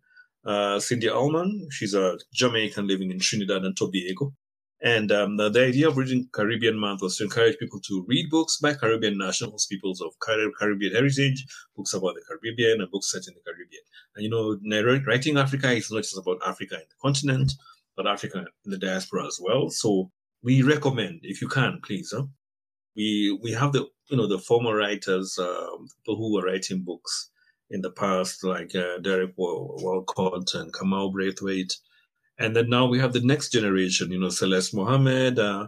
uh, 0.45 0.79
Cindy 0.79 1.09
Allman. 1.09 1.67
She's 1.71 1.93
a 1.93 2.17
Jamaican 2.33 2.87
living 2.87 3.11
in 3.11 3.19
Trinidad 3.19 3.63
and 3.63 3.75
Tobago. 3.75 4.33
And 4.81 5.11
um, 5.11 5.35
the, 5.35 5.49
the, 5.49 5.65
idea 5.65 5.89
of 5.89 5.97
reading 5.97 6.29
Caribbean 6.31 6.79
Month 6.79 7.01
was 7.01 7.17
to 7.17 7.25
encourage 7.25 7.57
people 7.57 7.81
to 7.81 8.05
read 8.07 8.29
books 8.29 8.57
by 8.57 8.73
Caribbean 8.73 9.17
nationals, 9.17 9.65
peoples 9.65 9.99
of 9.99 10.13
Caribbean 10.21 10.93
heritage, 10.93 11.45
books 11.75 11.93
about 11.93 12.15
the 12.15 12.21
Caribbean, 12.25 12.79
and 12.79 12.89
books 12.89 13.11
set 13.11 13.27
in 13.27 13.33
the 13.33 13.41
Caribbean. 13.41 13.81
And 14.15 14.23
you 14.23 14.29
know, 14.29 14.57
writing 15.05 15.37
Africa 15.37 15.71
is 15.71 15.91
not 15.91 16.03
just 16.03 16.17
about 16.17 16.39
Africa 16.45 16.75
in 16.75 16.87
the 16.87 16.95
continent, 17.01 17.51
but 17.97 18.07
Africa 18.07 18.45
in 18.63 18.71
the 18.71 18.77
diaspora 18.77 19.27
as 19.27 19.37
well. 19.41 19.69
So 19.69 20.11
we 20.41 20.61
recommend, 20.61 21.19
if 21.23 21.41
you 21.41 21.49
can, 21.49 21.81
please. 21.83 22.13
Huh? 22.15 22.27
We 22.95 23.37
we 23.43 23.51
have 23.51 23.73
the 23.73 23.85
you 24.09 24.15
know 24.15 24.27
the 24.27 24.39
former 24.39 24.77
writers, 24.77 25.37
uh, 25.37 25.67
people 25.97 26.15
who 26.15 26.33
were 26.33 26.45
writing 26.45 26.83
books 26.83 27.31
in 27.71 27.81
the 27.81 27.91
past, 27.91 28.43
like 28.43 28.75
uh, 28.75 28.97
Derek 28.99 29.33
Walcott 29.37 30.53
and 30.55 30.73
Kamau 30.73 31.13
Brathwaite 31.13 31.73
and 32.39 32.55
then 32.55 32.69
now 32.69 32.85
we 32.85 32.99
have 32.99 33.11
the 33.11 33.19
next 33.19 33.49
generation, 33.49 34.11
you 34.11 34.19
know, 34.19 34.29
Celeste 34.29 34.73
Mohammed 34.73 35.37
uh, 35.37 35.67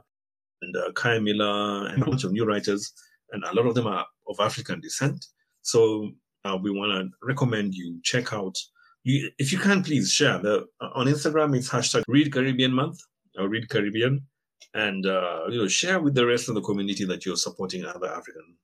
and 0.62 0.76
uh, 0.76 0.92
Kei 0.94 1.20
Miller 1.20 1.88
and 1.88 2.02
a 2.02 2.06
bunch 2.06 2.24
of 2.24 2.32
new 2.32 2.46
writers. 2.46 2.94
And 3.32 3.44
a 3.44 3.54
lot 3.54 3.68
of 3.68 3.76
them 3.76 3.88
are 3.88 4.06
of 4.28 4.40
African 4.40 4.80
descent. 4.80 5.26
So 5.62 6.12
uh, 6.46 6.58
we 6.62 6.72
want 6.72 6.94
to 6.94 7.10
recommend 7.28 7.76
you 7.76 8.00
check 8.04 8.32
out. 8.32 8.56
You, 9.04 9.30
if 9.38 9.52
you 9.52 9.58
can, 9.58 9.84
please 9.84 10.12
share. 10.12 10.40
The, 10.40 10.66
uh, 10.80 10.90
on 10.96 11.08
Instagram, 11.08 11.56
it's 11.58 11.70
hashtag 11.70 12.04
Read 12.08 12.32
Caribbean 12.32 12.72
Month 12.72 13.00
or 13.38 13.50
Read 13.50 13.70
Caribbean. 13.70 14.26
And, 14.74 15.06
uh, 15.06 15.48
you 15.50 15.58
know, 15.58 15.68
share 15.68 16.00
with 16.00 16.16
the 16.16 16.26
rest 16.26 16.48
of 16.48 16.56
the 16.56 16.62
community 16.62 17.04
that 17.06 17.26
you're 17.26 17.36
supporting 17.36 17.84
other 17.84 18.08
African 18.08 18.56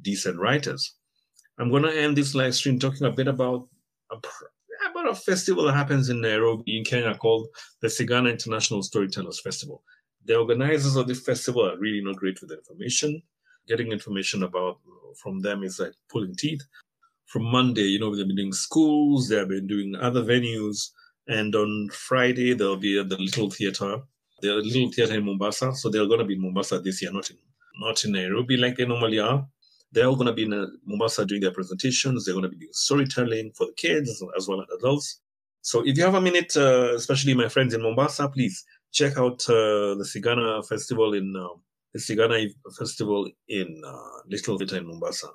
decent 0.00 0.38
writers. 0.38 0.94
I'm 1.58 1.70
going 1.70 1.82
to 1.82 1.94
end 1.94 2.16
this 2.16 2.34
live 2.34 2.54
stream 2.54 2.78
talking 2.78 3.06
a 3.06 3.10
bit 3.10 3.28
about 3.28 3.68
a, 4.10 4.16
about 4.90 5.10
a 5.10 5.14
festival 5.14 5.64
that 5.64 5.74
happens 5.74 6.08
in 6.08 6.20
Nairobi 6.20 6.78
in 6.78 6.84
Kenya 6.84 7.14
called 7.16 7.48
the 7.80 7.88
Sigana 7.88 8.30
International 8.30 8.82
Storytellers 8.82 9.40
Festival. 9.40 9.82
The 10.24 10.36
organizers 10.36 10.96
of 10.96 11.08
the 11.08 11.14
festival 11.14 11.68
are 11.68 11.78
really 11.78 12.02
not 12.02 12.16
great 12.16 12.40
with 12.40 12.52
information. 12.52 13.22
Getting 13.68 13.92
information 13.92 14.42
about 14.42 14.78
from 15.22 15.40
them 15.40 15.62
is 15.62 15.78
like 15.78 15.92
pulling 16.10 16.34
teeth. 16.36 16.62
From 17.26 17.44
Monday, 17.44 17.82
you 17.82 17.98
know, 17.98 18.14
they've 18.14 18.26
been 18.26 18.36
doing 18.36 18.52
schools, 18.52 19.28
they've 19.28 19.48
been 19.48 19.66
doing 19.66 19.94
other 19.96 20.22
venues, 20.22 20.90
and 21.28 21.54
on 21.54 21.88
Friday 21.92 22.54
they'll 22.54 22.76
be 22.76 22.98
at 22.98 23.08
the 23.08 23.16
Little 23.16 23.50
Theatre, 23.50 23.98
the 24.40 24.54
Little 24.54 24.92
Theatre 24.92 25.14
in 25.14 25.24
Mombasa. 25.24 25.74
So 25.74 25.88
they're 25.88 26.06
going 26.06 26.18
to 26.18 26.24
be 26.24 26.34
in 26.34 26.42
Mombasa 26.42 26.80
this 26.80 27.02
year, 27.02 27.12
not 27.12 27.30
in 27.30 27.36
not 27.80 28.04
in 28.04 28.12
Nairobi 28.12 28.56
like 28.56 28.76
they 28.76 28.84
normally 28.84 29.18
are. 29.18 29.46
They're 29.92 30.06
all 30.06 30.16
going 30.16 30.26
to 30.26 30.32
be 30.32 30.44
in 30.44 30.78
Mombasa 30.86 31.26
doing 31.26 31.42
their 31.42 31.52
presentations. 31.52 32.24
They're 32.24 32.34
going 32.34 32.44
to 32.44 32.48
be 32.48 32.56
doing 32.56 32.72
storytelling 32.72 33.52
for 33.54 33.66
the 33.66 33.74
kids 33.76 34.22
as 34.36 34.48
well 34.48 34.62
as 34.62 34.66
adults. 34.78 35.20
So 35.60 35.86
if 35.86 35.98
you 35.98 36.04
have 36.04 36.14
a 36.14 36.20
minute, 36.20 36.56
uh, 36.56 36.94
especially 36.94 37.34
my 37.34 37.48
friends 37.48 37.74
in 37.74 37.82
Mombasa, 37.82 38.28
please 38.28 38.64
check 38.90 39.18
out 39.18 39.48
uh, 39.50 39.94
the 39.94 40.04
Sigana 40.04 40.66
Festival 40.66 41.12
in 41.12 41.34
uh, 41.36 41.48
the 41.92 42.00
Sigana 42.00 42.48
Festival 42.78 43.30
in 43.48 43.82
uh, 43.86 44.22
Little 44.26 44.56
Vita 44.58 44.78
in 44.78 44.86
Mombasa. 44.86 45.28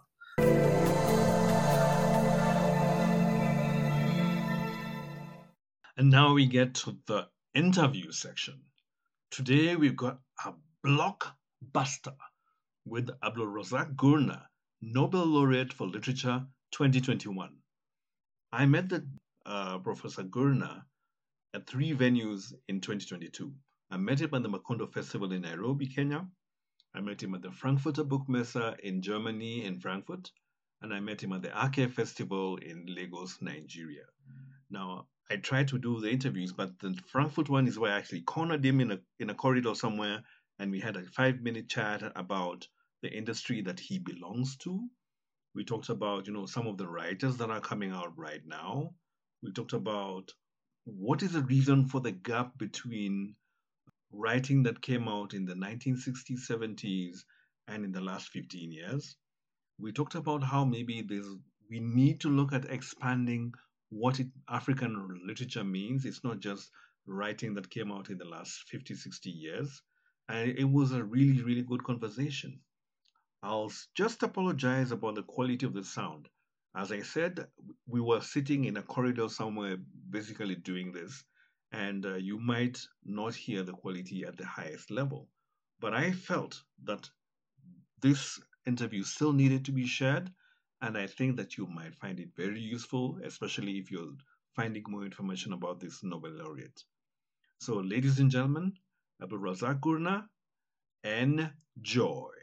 And 5.97 6.09
now 6.09 6.33
we 6.33 6.47
get 6.47 6.73
to 6.75 6.97
the 7.05 7.27
interview 7.53 8.11
section. 8.11 8.61
Today 9.29 9.75
we've 9.75 9.95
got 9.95 10.19
a 10.45 10.53
blockbuster 10.85 12.13
with 12.89 13.10
Abdulrazak 13.22 13.96
Gurnah, 13.96 14.44
Nobel 14.82 15.25
Laureate 15.25 15.74
for 15.74 15.88
Literature 15.88 16.46
2021. 16.72 17.50
I 18.51 18.65
met 18.65 18.89
the, 18.89 19.06
uh, 19.46 19.79
Professor 19.79 20.24
Gurnah 20.24 20.84
at 21.53 21.67
three 21.67 21.94
venues 21.94 22.53
in 22.67 22.79
2022. 22.79 23.53
I 23.91 23.98
met 23.98 24.22
him 24.22 24.34
at 24.34 24.44
the 24.44 24.50
Macondo 24.50 24.91
Festival 24.91 25.32
in 25.34 25.41
Nairobi, 25.41 25.88
Kenya. 25.88 26.27
I 26.94 27.01
met 27.01 27.22
him 27.22 27.36
at 27.36 27.41
the 27.41 27.51
Frankfurter 27.51 28.03
Buchmesse 28.03 28.79
in 28.79 29.01
Germany, 29.01 29.65
in 29.65 29.79
Frankfurt. 29.79 30.32
And 30.82 30.94
I 30.94 31.00
met 31.00 31.22
him 31.22 31.34
at 31.34 31.41
the 31.41 31.51
Ake 31.56 31.91
Festival 31.91 32.58
in 32.58 32.86
Lagos, 32.88 33.41
Nigeria. 33.41 34.06
Now, 34.70 35.08
I 35.29 35.38
tried 35.38 35.67
to 35.70 35.77
do 35.77 36.00
the 36.00 36.10
interviews, 36.10 36.53
but 36.53 36.79
the 36.79 36.98
Frankfurt 37.08 37.50
one 37.50 37.67
is 37.67 37.77
where 37.77 37.94
I 37.94 37.98
actually 37.98 38.22
cornered 38.22 38.63
him 38.63 38.79
in 38.79 38.91
a, 38.91 39.00
in 39.20 39.29
a 39.29 39.34
corridor 39.36 39.75
somewhere, 39.75 40.24
and 40.60 40.72
we 40.72 40.79
had 40.79 40.96
a 40.96 41.03
five 41.03 41.41
minute 41.41 41.67
chat 41.67 42.01
about 42.15 42.67
the 43.01 43.10
industry 43.10 43.62
that 43.62 43.80
he 43.80 44.00
belongs 44.00 44.58
to. 44.58 44.88
We 45.56 45.66
talked 45.66 45.89
about, 45.89 46.27
you 46.27 46.34
know, 46.34 46.46
some 46.46 46.68
of 46.68 46.77
the 46.77 46.88
writers 46.88 47.38
that 47.38 47.50
are 47.50 47.62
coming 47.62 47.92
out 47.92 48.18
right 48.18 48.42
now. 48.46 48.94
We 49.42 49.51
talked 49.51 49.74
about 49.74 50.32
what 50.86 51.24
is 51.24 51.34
the 51.34 51.44
reason 51.44 51.88
for 51.88 52.01
the 52.01 52.12
gap 52.12 52.58
between 52.58 53.36
writing 54.12 54.63
that 54.63 54.82
came 54.82 55.08
out 55.08 55.34
in 55.34 55.46
the 55.46 55.54
1960s, 55.54 56.48
70s, 56.50 57.18
and 57.68 57.84
in 57.84 57.92
the 57.92 58.01
last 58.01 58.30
15 58.30 58.72
years. 58.72 59.18
We 59.80 59.92
talked 59.92 60.16
about 60.16 60.44
how 60.44 60.66
maybe 60.66 61.01
there's 61.01 61.27
we 61.70 61.80
need 61.80 62.22
to 62.22 62.30
look 62.30 62.54
at 62.54 62.72
expanding 62.72 63.54
what 63.89 64.20
it, 64.20 64.27
African 64.50 65.22
literature 65.25 65.63
means. 65.63 66.06
It's 66.06 66.24
not 66.24 66.39
just 66.39 66.72
writing 67.06 67.54
that 67.56 67.70
came 67.70 67.92
out 67.92 68.10
in 68.10 68.18
the 68.18 68.25
last 68.25 68.63
50, 68.70 68.96
60 68.96 69.30
years. 69.30 69.82
And 70.30 70.50
it 70.58 70.66
was 70.66 70.92
a 70.92 71.04
really, 71.04 71.42
really 71.42 71.63
good 71.63 71.84
conversation. 71.84 72.60
I'll 73.48 73.72
just 73.96 74.24
apologize 74.24 74.92
about 74.92 75.16
the 75.16 75.24
quality 75.24 75.66
of 75.66 75.74
the 75.74 75.86
sound. 75.86 76.27
As 76.75 76.92
I 76.92 77.01
said, 77.01 77.48
we 77.88 78.01
were 78.01 78.20
sitting 78.20 78.66
in 78.66 78.75
a 78.75 78.84
corridor 78.84 79.30
somewhere 79.30 79.77
basically 80.10 80.56
doing 80.56 80.92
this, 80.92 81.24
and 81.72 82.06
uh, 82.06 82.16
you 82.16 82.39
might 82.39 82.77
not 83.06 83.34
hear 83.34 83.63
the 83.63 83.72
quality 83.72 84.25
at 84.25 84.36
the 84.36 84.46
highest 84.46 84.92
level. 84.92 85.30
But 85.80 85.94
I 85.94 86.12
felt 86.12 86.62
that 86.84 87.10
this 88.01 88.38
interview 88.66 89.04
still 89.04 89.32
needed 89.32 89.63
to 89.66 89.72
be 89.72 89.88
shared, 89.88 90.30
and 90.82 90.98
I 90.98 91.08
think 91.08 91.38
that 91.38 91.58
you 91.58 91.68
might 91.68 91.96
find 91.96 92.20
it 92.20 92.36
very 92.36 92.60
useful, 92.60 93.18
especially 93.24 93.77
if 93.77 93.89
you're 93.89 94.12
finding 94.58 94.84
more 94.89 95.06
information 95.06 95.54
about 95.54 95.80
this 95.80 96.04
Nobel 96.04 96.32
laureate. 96.32 96.84
So, 97.62 97.75
ladies 97.75 98.20
and 98.20 98.30
gentlemen, 98.30 98.74
Abdulrazak 99.22 99.80
Gurnah, 99.80 100.27
enjoy. 101.06 102.37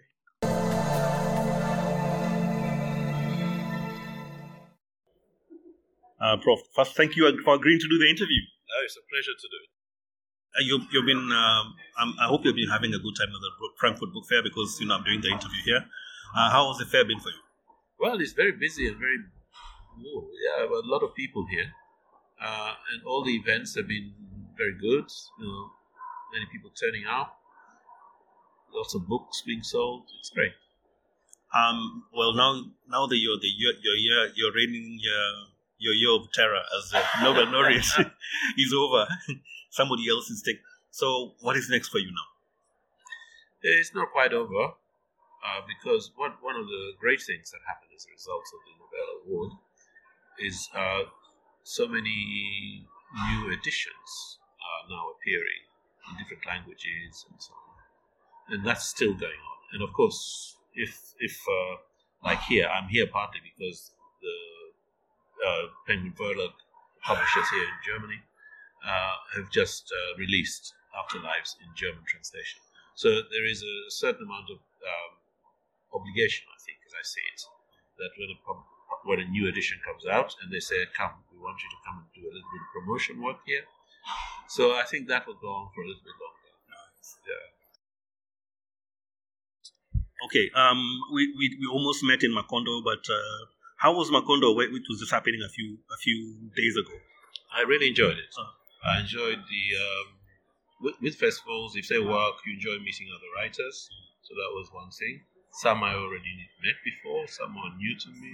Uh, 6.24 6.38
Prof, 6.38 6.58
first, 6.74 6.96
thank 6.96 7.16
you 7.16 7.28
for 7.44 7.54
agreeing 7.54 7.78
to 7.78 7.88
do 7.88 7.98
the 7.98 8.08
interview. 8.08 8.40
Oh, 8.72 8.82
it's 8.82 8.96
a 8.96 9.04
pleasure 9.12 9.36
to 9.36 9.48
do 9.52 9.58
it. 9.60 9.70
Uh, 10.56 10.64
you, 10.64 10.74
you've 10.90 11.04
been, 11.04 11.20
um, 11.20 12.16
I 12.16 12.24
hope 12.32 12.46
you've 12.46 12.56
been 12.56 12.70
having 12.70 12.94
a 12.94 12.98
good 12.98 13.12
time 13.12 13.28
at 13.28 13.40
the 13.44 13.52
Frankfurt 13.78 14.08
Book 14.14 14.24
Fair 14.24 14.42
because 14.42 14.80
you 14.80 14.86
know 14.88 14.96
I'm 14.96 15.04
doing 15.04 15.20
the 15.20 15.28
interview 15.28 15.60
here. 15.66 15.84
Uh, 16.34 16.48
how 16.48 16.72
has 16.72 16.78
the 16.78 16.86
fair 16.86 17.04
been 17.04 17.20
for 17.20 17.28
you? 17.28 17.42
Well, 18.00 18.18
it's 18.20 18.32
very 18.32 18.52
busy 18.52 18.88
and 18.88 18.96
very, 18.96 19.20
oh, 20.00 20.24
yeah, 20.40 20.64
a 20.64 20.88
lot 20.88 21.02
of 21.02 21.14
people 21.14 21.44
here, 21.50 21.68
uh, 22.40 22.72
and 22.94 23.04
all 23.04 23.22
the 23.22 23.36
events 23.36 23.76
have 23.76 23.86
been 23.86 24.14
very 24.56 24.80
good. 24.80 25.04
You 25.38 25.44
know, 25.44 25.70
many 26.32 26.46
people 26.50 26.70
turning 26.72 27.04
out, 27.06 27.36
lots 28.72 28.94
of 28.94 29.06
books 29.06 29.42
being 29.44 29.62
sold. 29.62 30.08
It's 30.20 30.30
great. 30.30 30.56
Um, 31.52 32.08
well, 32.16 32.32
now 32.32 32.64
now 32.88 33.06
that 33.06 33.18
you're 33.18 33.36
the 33.36 33.50
you're 33.60 33.76
you're, 33.76 34.26
you're 34.34 34.54
reigning 34.56 34.98
your 35.84 35.92
year 35.92 36.16
of 36.16 36.32
terror 36.32 36.62
as 36.78 36.92
a 36.94 37.22
Nobel 37.22 37.52
laureate 37.52 37.84
is 38.58 38.72
over. 38.72 39.06
Somebody 39.70 40.08
else 40.08 40.30
is 40.30 40.42
taking. 40.42 40.62
So, 40.90 41.34
what 41.40 41.56
is 41.56 41.68
next 41.68 41.88
for 41.88 41.98
you 41.98 42.10
now? 42.10 42.28
It's 43.62 43.94
not 43.94 44.12
quite 44.12 44.32
over 44.32 44.64
uh, 45.44 45.60
because 45.68 46.12
one, 46.16 46.32
one 46.40 46.56
of 46.56 46.66
the 46.66 46.92
great 47.00 47.20
things 47.20 47.50
that 47.50 47.60
happened 47.66 47.90
as 47.94 48.06
a 48.06 48.12
result 48.12 48.44
of 48.54 48.60
the 48.64 48.74
Nobel 48.80 49.08
Award 49.24 49.52
is 50.38 50.68
uh, 50.74 51.04
so 51.62 51.88
many 51.88 52.86
new 53.28 53.52
editions 53.52 54.38
are 54.60 54.88
now 54.88 55.12
appearing 55.16 55.64
in 56.08 56.22
different 56.22 56.44
languages 56.46 57.24
and 57.30 57.40
so 57.40 57.52
on. 57.52 58.54
And 58.54 58.66
that's 58.66 58.86
still 58.86 59.14
going 59.14 59.40
on. 59.40 59.58
And 59.72 59.82
of 59.82 59.92
course, 59.92 60.56
if, 60.74 61.14
if 61.18 61.40
uh, 61.48 61.76
like 62.22 62.40
here, 62.42 62.66
I'm 62.68 62.88
here 62.88 63.06
partly 63.06 63.40
because 63.44 63.92
the 64.20 64.36
Penguin 65.86 66.14
Verlag 66.16 66.54
publishers 67.04 67.48
here 67.52 67.68
in 67.68 67.78
Germany 67.84 68.20
uh, 68.84 69.16
have 69.36 69.48
just 69.50 69.92
uh, 69.92 70.16
released 70.18 70.72
Afterlives 70.94 71.58
in 71.60 71.68
German 71.74 72.04
translation. 72.06 72.60
So 72.94 73.08
there 73.10 73.46
is 73.46 73.60
a 73.62 73.76
certain 73.90 74.24
amount 74.24 74.48
of 74.54 74.58
um, 74.62 75.12
obligation, 75.98 76.46
I 76.46 76.58
think, 76.62 76.78
as 76.86 76.94
I 76.94 77.02
see 77.02 77.24
it, 77.34 77.40
that 77.98 78.12
when 78.14 78.30
a, 78.30 78.36
when 79.04 79.18
a 79.20 79.28
new 79.28 79.48
edition 79.50 79.78
comes 79.82 80.06
out 80.06 80.34
and 80.42 80.52
they 80.52 80.60
say, 80.62 80.86
come, 80.96 81.12
we 81.32 81.38
want 81.42 81.58
you 81.58 81.70
to 81.74 81.80
come 81.82 82.06
and 82.06 82.08
do 82.14 82.22
a 82.22 82.32
little 82.32 82.50
bit 82.54 82.62
of 82.62 82.70
promotion 82.72 83.18
work 83.20 83.42
here. 83.46 83.66
So 84.48 84.76
I 84.78 84.84
think 84.86 85.08
that 85.08 85.26
will 85.26 85.40
go 85.40 85.50
on 85.50 85.70
for 85.74 85.82
a 85.82 85.88
little 85.88 86.04
bit 86.06 86.14
longer. 86.22 86.52
Nice. 86.70 87.18
Yeah. 87.26 87.46
Okay, 90.30 90.46
um, 90.54 90.80
we, 91.12 91.34
we, 91.36 91.58
we 91.60 91.66
almost 91.66 92.04
met 92.04 92.22
in 92.22 92.30
Macondo, 92.30 92.80
but 92.84 93.02
uh, 93.10 93.50
how 93.76 93.94
was 93.94 94.10
Macondo? 94.10 94.54
Which 94.56 94.86
was 94.88 95.00
just 95.00 95.12
happening 95.12 95.42
a 95.44 95.48
few 95.48 95.78
a 95.92 95.98
few 96.02 96.50
days 96.56 96.76
ago. 96.76 96.96
I 97.54 97.62
really 97.62 97.88
enjoyed 97.88 98.18
it. 98.18 98.32
I 98.84 99.00
enjoyed 99.00 99.38
the 99.38 99.64
um, 99.84 100.06
with, 100.80 100.94
with, 101.00 101.14
festivals. 101.16 101.76
If 101.76 101.88
they 101.88 101.98
work, 101.98 102.34
you 102.46 102.54
enjoy 102.54 102.78
meeting 102.82 103.08
other 103.14 103.30
writers. 103.36 103.88
So 104.22 104.34
that 104.34 104.50
was 104.52 104.68
one 104.72 104.90
thing. 104.90 105.20
Some 105.52 105.82
I 105.82 105.94
already 105.94 106.34
met 106.62 106.76
before. 106.84 107.28
Some 107.28 107.56
are 107.56 107.76
new 107.76 107.94
to 107.98 108.08
me. 108.10 108.32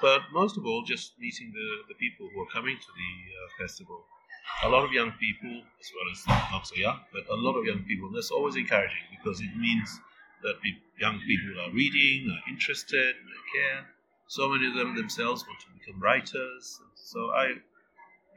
But 0.00 0.22
most 0.32 0.56
of 0.56 0.66
all, 0.66 0.82
just 0.82 1.12
meeting 1.18 1.52
the, 1.52 1.68
the 1.88 1.94
people 1.94 2.28
who 2.32 2.42
are 2.42 2.50
coming 2.52 2.76
to 2.76 2.90
the 2.96 3.12
uh, 3.32 3.62
festival. 3.62 4.04
A 4.64 4.68
lot 4.68 4.84
of 4.84 4.92
young 4.92 5.12
people, 5.12 5.62
as 5.80 5.88
well 5.94 6.08
as 6.12 6.50
not 6.52 6.66
so 6.66 6.74
young, 6.76 7.00
but 7.12 7.24
a 7.30 7.36
lot 7.36 7.56
of 7.56 7.64
young 7.64 7.82
people. 7.84 8.08
And 8.08 8.16
that's 8.16 8.30
always 8.30 8.56
encouraging 8.56 9.04
because 9.16 9.40
it 9.40 9.56
means 9.56 10.00
that 10.42 10.56
young 11.00 11.20
people 11.20 11.60
are 11.60 11.72
reading, 11.72 12.30
are 12.30 12.50
interested, 12.50 13.14
they 13.14 13.58
care. 13.58 13.93
So 14.26 14.48
many 14.48 14.66
of 14.68 14.74
them 14.74 14.96
themselves 14.96 15.44
want 15.46 15.60
to 15.60 15.66
become 15.78 16.00
writers. 16.00 16.80
So 16.94 17.30
I, 17.30 17.52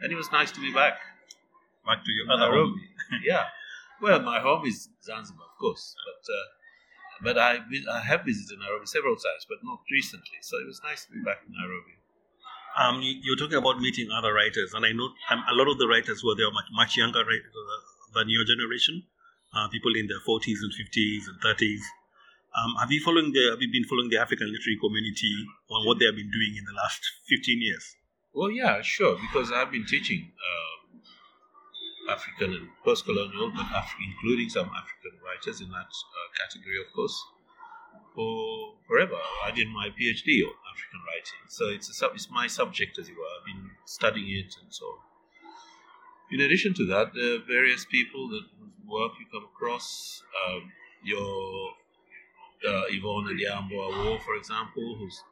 and 0.02 0.12
it 0.12 0.16
was 0.16 0.32
nice 0.32 0.52
to 0.52 0.62
be 0.62 0.72
back. 0.72 1.00
Back 1.86 2.04
to 2.04 2.12
your 2.12 2.32
other 2.32 2.52
home. 2.52 2.80
yeah. 3.24 3.46
Well, 4.02 4.22
my 4.22 4.40
home 4.40 4.66
is 4.66 4.90
Zanzibar, 5.04 5.46
of 5.46 5.58
course, 5.60 5.96
but 6.06 6.34
uh, 6.34 6.48
but 7.24 7.38
I 7.38 7.60
I 7.92 8.00
have 8.02 8.26
visited 8.26 8.60
Nairobi 8.60 8.86
several 8.86 9.16
times, 9.16 9.46
but 9.50 9.58
not 9.64 9.80
recently. 9.90 10.38
So 10.42 10.58
it 10.58 10.68
was 10.68 10.82
nice 10.84 11.06
to 11.06 11.12
be 11.12 11.22
back 11.24 11.42
in 11.48 11.54
Nairobi. 11.54 11.98
Um, 12.78 13.02
you, 13.02 13.34
are 13.34 13.36
talking 13.36 13.58
about 13.58 13.80
meeting 13.80 14.12
other 14.14 14.34
writers, 14.34 14.74
and 14.76 14.86
I 14.86 14.92
know 14.92 15.10
um, 15.32 15.42
a 15.50 15.56
lot 15.56 15.66
of 15.66 15.80
the 15.80 15.88
writers 15.88 16.22
were 16.24 16.36
there 16.36 16.52
much 16.52 16.70
much 16.74 16.96
younger 16.96 17.22
uh, 17.22 17.82
than 18.14 18.30
your 18.30 18.46
generation, 18.46 19.02
uh, 19.56 19.68
people 19.70 19.96
in 19.98 20.06
their 20.06 20.22
40s 20.22 20.62
and 20.62 20.70
50s 20.70 21.26
and 21.26 21.42
30s. 21.42 21.82
Um, 22.58 22.74
have 22.80 22.92
you 22.92 23.02
following 23.06 23.32
the 23.32 23.52
Have 23.52 23.62
you 23.62 23.72
been 23.72 23.86
following 23.86 24.10
the 24.10 24.18
African 24.18 24.50
literary 24.50 24.78
community 24.82 25.46
on 25.70 25.86
what 25.86 26.00
they 26.00 26.06
have 26.06 26.16
been 26.16 26.32
doing 26.32 26.58
in 26.58 26.66
the 26.66 26.74
last 26.74 27.02
15 27.30 27.62
years? 27.62 27.96
Well, 28.34 28.50
yeah, 28.50 28.82
sure, 28.82 29.18
because 29.18 29.52
I've 29.52 29.72
been 29.72 29.86
teaching 29.86 30.32
um, 30.42 31.02
African 32.10 32.54
and 32.54 32.68
post-colonial, 32.84 33.52
but 33.56 33.66
Af- 33.74 33.98
including 34.02 34.50
some 34.50 34.70
African 34.74 35.22
writers 35.22 35.62
in 35.62 35.70
that 35.70 35.90
uh, 35.90 36.28
category, 36.38 36.78
of 36.82 36.90
course, 36.94 37.18
for 38.16 38.78
forever. 38.88 39.18
I 39.46 39.52
did 39.52 39.70
my 39.70 39.90
PhD 39.90 40.42
on 40.42 40.54
African 40.74 41.02
writing, 41.06 41.42
so 41.50 41.70
it's 41.70 41.90
a 41.90 41.94
sub- 41.94 42.16
it's 42.16 42.30
my 42.30 42.48
subject, 42.48 42.98
as 42.98 43.08
it 43.08 43.14
were. 43.14 43.30
I've 43.38 43.46
been 43.46 43.70
studying 43.86 44.30
it 44.34 44.54
and 44.62 44.74
so 44.74 44.86
on. 44.86 45.00
In 46.32 46.42
addition 46.42 46.74
to 46.74 46.86
that, 46.88 47.14
there 47.14 47.36
are 47.36 47.44
various 47.48 47.86
people 47.86 48.28
that 48.30 48.46
work 48.86 49.14
you 49.20 49.26
come 49.32 49.46
across. 49.46 50.22
Um, 50.46 50.72
your 51.04 51.72
uh, 52.66 52.84
Yvonne 52.90 53.28
Owuor, 53.92 54.22
for 54.24 54.36
example, 54.36 54.96
whose 55.00 55.24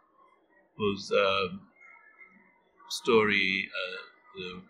whose 0.78 1.12
um, 1.12 1.62
story, 2.90 3.70
uh, 3.72 4.02
the 4.36 4.62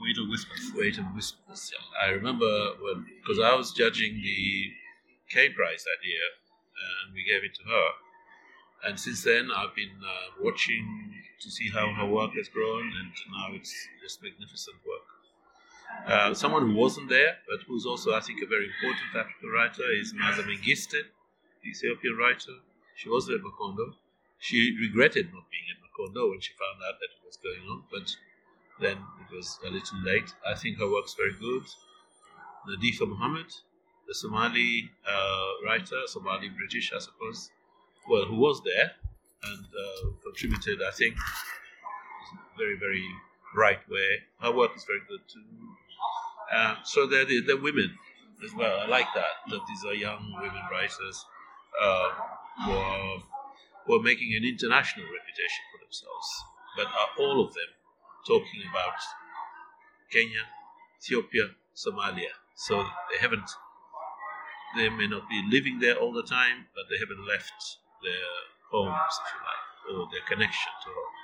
Weight 0.00 0.18
of 0.18 0.28
Whispers. 0.28 0.72
Weight 0.74 0.98
of 0.98 1.04
Whispers. 1.14 1.72
Yeah. 1.72 2.06
I 2.06 2.10
remember 2.10 2.46
when 2.80 3.06
because 3.20 3.38
I 3.40 3.54
was 3.54 3.72
judging 3.72 4.20
the 4.22 4.70
Caine 5.30 5.54
Prize 5.54 5.84
that 5.84 6.06
year, 6.06 6.26
and 7.04 7.14
we 7.14 7.24
gave 7.24 7.44
it 7.44 7.54
to 7.54 7.64
her. 7.68 7.88
And 8.82 8.98
since 8.98 9.22
then, 9.24 9.50
I've 9.54 9.74
been 9.74 9.92
uh, 10.00 10.40
watching 10.40 11.12
to 11.40 11.50
see 11.50 11.68
how 11.68 11.92
her 11.92 12.06
work 12.06 12.32
has 12.34 12.48
grown, 12.48 12.92
and 12.98 13.12
now 13.30 13.54
it's 13.54 13.74
just 14.02 14.22
magnificent 14.22 14.76
work. 14.86 15.06
Uh, 16.06 16.34
someone 16.34 16.70
who 16.70 16.74
wasn't 16.74 17.08
there, 17.08 17.36
but 17.48 17.60
who's 17.66 17.84
also, 17.84 18.14
I 18.14 18.20
think, 18.20 18.40
a 18.42 18.46
very 18.46 18.66
important 18.66 19.04
African 19.14 19.50
writer 19.50 19.82
is 20.00 20.14
Maza 20.14 20.42
Maaza 20.42 21.06
Mengiste, 21.64 21.84
Ethiopian 21.84 22.16
writer. 22.16 22.56
She 22.96 23.08
was 23.08 23.28
at 23.28 23.40
Macondo. 23.40 23.94
She 24.38 24.76
regretted 24.80 25.32
not 25.32 25.44
being 25.50 25.64
at 25.70 25.78
Macondo 25.82 26.30
when 26.30 26.40
she 26.40 26.52
found 26.54 26.80
out 26.86 26.98
that 27.00 27.10
it 27.16 27.24
was 27.26 27.36
going 27.36 27.68
on, 27.68 27.84
but 27.90 28.16
then 28.80 28.96
it 28.96 29.34
was 29.34 29.58
a 29.64 29.70
little 29.70 29.98
late. 30.02 30.34
I 30.46 30.54
think 30.54 30.78
her 30.78 30.90
work's 30.90 31.14
very 31.14 31.34
good. 31.34 31.64
Nadifa 32.68 33.08
Mohamed, 33.08 33.52
the 34.06 34.14
Somali 34.14 34.90
uh, 35.06 35.52
writer, 35.64 36.00
Somali 36.06 36.48
British, 36.48 36.92
I 36.94 36.98
suppose, 36.98 37.50
well, 38.08 38.24
who 38.24 38.36
was 38.36 38.62
there 38.64 38.92
and 39.42 39.64
uh, 39.66 40.10
contributed, 40.22 40.82
I 40.82 40.90
think, 40.90 41.16
very, 42.58 42.76
very 42.78 43.06
bright 43.54 43.88
way. 43.88 44.22
Her 44.40 44.52
work 44.52 44.72
is 44.76 44.84
very 44.84 45.00
good 45.08 45.20
too. 45.28 45.44
Uh, 46.52 46.76
so 46.84 47.06
they're 47.06 47.24
they're 47.46 47.56
women 47.56 47.96
as 48.44 48.54
well. 48.54 48.80
I 48.80 48.86
like 48.86 49.06
that, 49.14 49.48
that 49.50 49.60
these 49.68 49.84
are 49.84 49.94
young 49.94 50.32
women 50.40 50.62
writers 50.70 51.24
uh, 51.80 52.08
were, 52.68 53.16
were 53.88 54.02
making 54.02 54.34
an 54.36 54.44
international 54.44 55.06
reputation 55.06 55.62
for 55.72 55.78
themselves. 55.80 56.28
But 56.76 56.86
are 56.86 57.10
all 57.18 57.44
of 57.44 57.54
them 57.54 57.70
talking 58.26 58.62
about 58.70 59.00
Kenya, 60.12 60.44
Ethiopia, 61.00 61.56
Somalia? 61.74 62.36
So 62.54 62.84
they 63.10 63.18
haven't, 63.18 63.48
they 64.76 64.88
may 64.88 65.08
not 65.08 65.28
be 65.28 65.42
living 65.50 65.80
there 65.80 65.96
all 65.96 66.12
the 66.12 66.22
time, 66.22 66.68
but 66.74 66.84
they 66.90 66.98
haven't 67.00 67.26
left 67.26 67.78
their 68.04 68.28
homes, 68.70 69.14
if 69.24 69.32
you 69.32 69.40
like, 69.48 69.64
or 69.96 70.08
their 70.12 70.24
connection 70.28 70.72
to 70.84 70.88
home. 70.90 71.14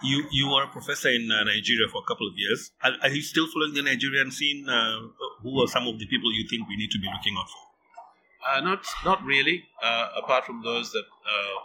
You 0.00 0.26
you 0.30 0.46
were 0.48 0.62
a 0.62 0.68
professor 0.68 1.08
in 1.08 1.26
uh, 1.30 1.42
Nigeria 1.42 1.88
for 1.90 2.02
a 2.02 2.06
couple 2.06 2.28
of 2.28 2.34
years. 2.36 2.70
Are, 2.84 2.92
are, 3.02 3.08
you 3.10 3.20
still 3.22 3.48
following 3.50 3.74
the 3.74 3.82
Nigerian 3.82 4.30
scene? 4.30 4.68
Uh, 4.68 5.10
who 5.42 5.60
are 5.60 5.66
some 5.66 5.88
of 5.88 5.98
the 5.98 6.06
people 6.06 6.30
you 6.32 6.46
think 6.48 6.68
we 6.68 6.76
need 6.76 6.90
to 6.92 7.00
be 7.00 7.08
looking 7.10 7.34
out 7.36 7.48
for? 7.50 7.67
Uh, 8.46 8.60
not 8.60 8.84
not 9.04 9.22
really. 9.24 9.64
Uh, 9.82 10.08
apart 10.16 10.44
from 10.44 10.62
those 10.62 10.92
that 10.92 11.04
uh, 11.04 11.58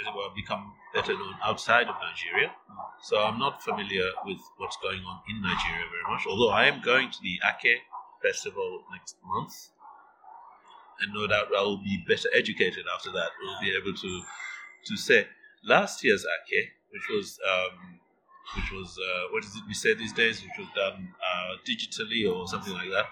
as 0.00 0.06
it 0.06 0.14
were 0.14 0.30
become 0.34 0.72
better 0.94 1.12
known 1.12 1.34
outside 1.44 1.88
of 1.88 1.96
Nigeria. 2.00 2.50
So 3.02 3.20
I'm 3.20 3.38
not 3.38 3.62
familiar 3.62 4.10
with 4.24 4.38
what's 4.56 4.76
going 4.82 5.02
on 5.02 5.20
in 5.28 5.42
Nigeria 5.42 5.86
very 5.90 6.06
much. 6.14 6.24
Although 6.26 6.50
I 6.50 6.66
am 6.66 6.80
going 6.82 7.10
to 7.10 7.18
the 7.22 7.38
Ake 7.44 7.82
festival 8.22 8.84
next 8.92 9.16
month, 9.24 9.52
and 11.00 11.12
no 11.12 11.26
doubt 11.26 11.48
I 11.56 11.62
will 11.62 11.78
be 11.82 12.04
better 12.06 12.28
educated 12.34 12.84
after 12.94 13.10
that. 13.12 13.30
We'll 13.42 13.60
be 13.60 13.76
able 13.76 13.94
to 13.96 14.22
to 14.86 14.96
say 14.96 15.26
last 15.64 16.02
year's 16.04 16.24
Ake, 16.24 16.70
which 16.92 17.08
was 17.10 17.38
um, 17.48 18.00
which 18.56 18.70
was 18.72 18.98
uh, 18.98 19.32
what 19.32 19.44
is 19.44 19.54
it 19.56 19.62
we 19.66 19.74
say 19.74 19.94
these 19.94 20.12
days, 20.12 20.42
which 20.42 20.58
was 20.58 20.68
done 20.74 21.08
uh, 21.22 21.56
digitally 21.66 22.22
or 22.32 22.46
something 22.46 22.72
like 22.72 22.90
that 22.90 23.06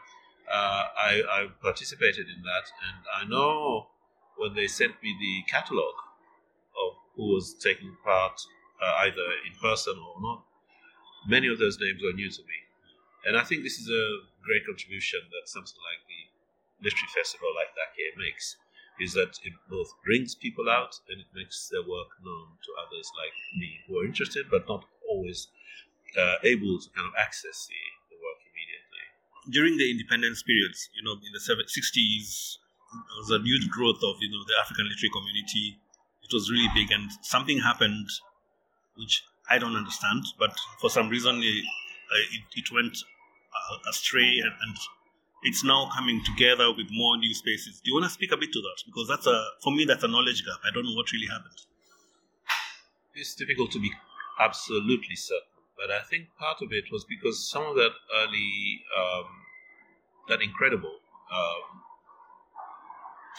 I, 0.52 1.22
I 1.30 1.46
participated 1.60 2.26
in 2.28 2.42
that, 2.42 2.66
and 2.86 3.02
I 3.14 3.28
know 3.28 3.88
when 4.36 4.54
they 4.54 4.66
sent 4.66 5.02
me 5.02 5.16
the 5.18 5.50
catalog 5.50 5.94
of 6.76 6.94
who 7.16 7.34
was 7.34 7.54
taking 7.54 7.96
part, 8.04 8.40
uh, 8.82 9.06
either 9.06 9.26
in 9.46 9.58
person 9.60 9.94
or 9.96 10.20
not, 10.20 10.44
many 11.26 11.48
of 11.48 11.58
those 11.58 11.78
names 11.80 12.02
were 12.02 12.12
new 12.12 12.30
to 12.30 12.42
me. 12.42 12.58
And 13.26 13.36
I 13.36 13.42
think 13.42 13.62
this 13.62 13.78
is 13.78 13.88
a 13.88 14.22
great 14.44 14.66
contribution 14.66 15.20
that 15.32 15.50
something 15.50 15.80
like 15.82 16.04
the 16.06 16.22
literary 16.84 17.10
festival 17.14 17.50
like 17.56 17.74
that 17.74 17.96
here 17.96 18.12
makes, 18.16 18.56
is 19.00 19.12
that 19.14 19.40
it 19.42 19.52
both 19.68 19.90
brings 20.04 20.34
people 20.34 20.68
out 20.70 20.94
and 21.08 21.20
it 21.20 21.26
makes 21.34 21.68
their 21.68 21.82
work 21.82 22.08
known 22.22 22.56
to 22.62 22.70
others 22.78 23.10
like 23.18 23.34
me 23.58 23.80
who 23.88 23.98
are 23.98 24.06
interested 24.06 24.46
but 24.50 24.68
not 24.68 24.84
always 25.08 25.48
uh, 26.16 26.36
able 26.44 26.78
to 26.78 26.88
kind 26.94 27.06
of 27.06 27.12
access 27.18 27.66
the 27.68 27.95
during 29.50 29.76
the 29.76 29.90
independence 29.90 30.42
periods, 30.42 30.88
you 30.94 31.02
know, 31.02 31.12
in 31.12 31.32
the 31.32 31.40
60s, 31.40 32.56
there 32.92 33.18
was 33.18 33.30
a 33.30 33.42
huge 33.42 33.68
growth 33.70 34.02
of, 34.02 34.16
you 34.20 34.30
know, 34.30 34.42
the 34.46 34.54
African 34.60 34.88
literary 34.88 35.10
community. 35.12 35.78
It 36.22 36.32
was 36.32 36.50
really 36.50 36.68
big, 36.74 36.90
and 36.90 37.10
something 37.22 37.58
happened 37.60 38.08
which 38.96 39.22
I 39.48 39.58
don't 39.58 39.76
understand, 39.76 40.24
but 40.38 40.50
for 40.80 40.90
some 40.90 41.08
reason 41.08 41.36
it, 41.42 41.64
it, 42.32 42.42
it 42.56 42.72
went 42.72 42.96
uh, 42.96 43.90
astray 43.90 44.40
and, 44.40 44.52
and 44.66 44.76
it's 45.42 45.62
now 45.62 45.88
coming 45.94 46.22
together 46.24 46.72
with 46.72 46.86
more 46.90 47.16
new 47.18 47.34
spaces. 47.34 47.80
Do 47.84 47.90
you 47.90 47.94
want 47.94 48.06
to 48.06 48.10
speak 48.10 48.32
a 48.32 48.36
bit 48.36 48.52
to 48.52 48.60
that? 48.60 48.82
Because 48.86 49.06
that's 49.08 49.26
a 49.26 49.44
for 49.62 49.72
me 49.72 49.84
that's 49.84 50.02
a 50.02 50.08
knowledge 50.08 50.44
gap. 50.44 50.58
I 50.64 50.72
don't 50.74 50.84
know 50.84 50.94
what 50.94 51.12
really 51.12 51.26
happened. 51.26 51.60
It's 53.14 53.34
difficult 53.34 53.70
to 53.72 53.78
be 53.78 53.92
absolutely 54.40 55.16
certain, 55.16 55.55
but 55.76 55.90
I 55.90 56.02
think 56.02 56.28
part 56.38 56.62
of 56.62 56.72
it 56.72 56.84
was 56.90 57.04
because 57.04 57.48
some 57.50 57.62
of 57.62 57.74
that 57.76 57.92
early, 58.14 58.82
um, 58.96 59.26
that 60.28 60.42
incredible 60.42 60.98
um, 61.32 61.82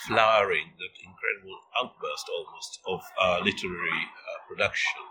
flowering, 0.08 0.74
that 0.78 0.94
incredible 1.02 1.60
outburst 1.80 2.30
almost 2.30 2.80
of 2.88 3.02
uh, 3.20 3.40
literary 3.44 4.06
uh, 4.06 4.48
production, 4.48 5.02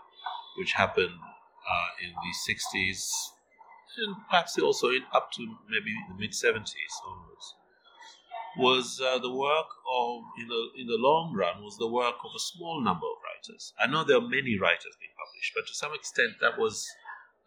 which 0.57 0.73
happened 0.73 1.19
uh, 1.19 1.89
in 2.01 2.11
the 2.11 2.53
60s 2.53 3.33
and 3.97 4.15
perhaps 4.29 4.57
also 4.59 4.89
in, 4.89 5.01
up 5.13 5.31
to 5.33 5.41
maybe 5.69 5.93
the 6.09 6.15
mid 6.19 6.31
70s 6.31 6.93
onwards, 7.07 7.55
was 8.57 9.01
uh, 9.01 9.19
the 9.19 9.31
work 9.31 9.67
of, 9.85 10.21
in 10.39 10.47
the, 10.47 10.69
in 10.77 10.87
the 10.87 10.97
long 10.97 11.33
run, 11.33 11.63
was 11.63 11.77
the 11.77 11.87
work 11.87 12.15
of 12.25 12.31
a 12.35 12.39
small 12.39 12.81
number 12.81 13.05
of 13.05 13.17
writers. 13.21 13.73
I 13.79 13.87
know 13.87 14.03
there 14.03 14.17
are 14.17 14.21
many 14.21 14.57
writers 14.57 14.97
being 14.99 15.13
published, 15.17 15.53
but 15.55 15.67
to 15.67 15.73
some 15.73 15.93
extent 15.93 16.41
that 16.41 16.57
was, 16.57 16.87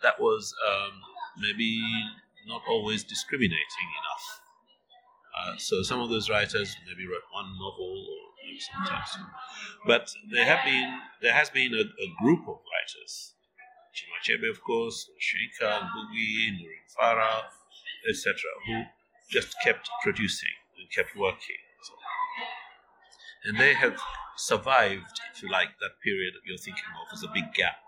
that 0.03 0.21
was 0.21 0.55
um, 0.69 0.93
maybe 1.39 1.81
not 2.47 2.63
always 2.69 3.05
discriminating 3.05 3.89
enough. 4.01 4.41
Uh, 5.39 5.57
so 5.59 5.83
some 5.83 6.01
of 6.01 6.11
those 6.11 6.29
writers 6.29 6.77
maybe 6.87 7.07
wrote 7.07 7.23
one 7.33 7.53
novel 7.59 8.07
or 8.11 8.23
maybe 8.45 8.61
sometimes. 8.61 9.09
But 9.87 10.11
there 10.31 10.45
have 10.45 10.65
been 10.65 10.99
there 11.23 11.33
has 11.33 11.51
been 11.51 11.73
a, 11.75 11.81
a 11.83 12.09
group 12.23 12.41
of 12.49 12.59
writers 12.71 13.35
Chinua 13.95 14.19
Achebe, 14.23 14.51
of 14.51 14.63
course, 14.63 15.11
Soyinka, 15.19 15.71
Ngugi, 15.91 16.55
Nuruddin 16.55 16.89
Farah, 16.97 17.43
etc., 18.09 18.35
who 18.67 18.83
just 19.31 19.55
kept 19.65 19.89
producing 20.03 20.55
and 20.79 20.87
kept 20.95 21.17
working. 21.17 21.61
So, 21.83 21.95
and 23.45 23.59
they 23.59 23.75
have 23.75 23.99
survived, 24.37 25.21
if 25.35 25.43
you 25.43 25.51
like, 25.51 25.71
that 25.81 26.01
period 26.05 26.35
that 26.35 26.43
you're 26.47 26.59
thinking 26.59 26.85
of 27.01 27.13
as 27.13 27.23
a 27.23 27.29
big 27.35 27.53
gap. 27.55 27.79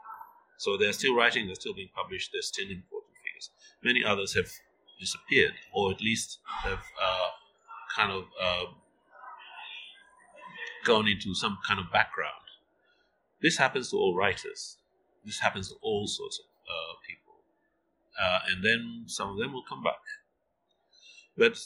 So 0.63 0.77
they're 0.77 0.93
still 0.93 1.17
writing, 1.17 1.47
they're 1.47 1.57
still 1.57 1.75
being 1.75 1.89
published, 1.93 2.31
they're 2.33 2.41
still 2.41 2.71
important 2.71 3.15
figures. 3.27 3.51
Many 3.83 4.05
others 4.05 4.37
have 4.37 4.47
disappeared, 5.01 5.55
or 5.75 5.91
at 5.91 6.01
least 6.01 6.39
have 6.63 6.79
uh, 6.79 7.31
kind 7.97 8.13
of 8.13 8.23
uh, 8.41 8.67
gone 10.85 11.09
into 11.09 11.35
some 11.35 11.59
kind 11.67 11.81
of 11.81 11.87
background. 11.91 12.47
This 13.43 13.57
happens 13.57 13.91
to 13.91 13.97
all 13.97 14.15
writers. 14.15 14.77
This 15.25 15.41
happens 15.41 15.69
to 15.71 15.75
all 15.83 16.07
sorts 16.07 16.39
of 16.39 16.47
uh, 16.73 16.95
people. 17.09 17.35
Uh, 18.23 18.39
and 18.49 18.65
then 18.65 19.03
some 19.07 19.31
of 19.31 19.39
them 19.39 19.53
will 19.53 19.65
come 19.69 19.83
back. 19.83 20.05
But 21.37 21.59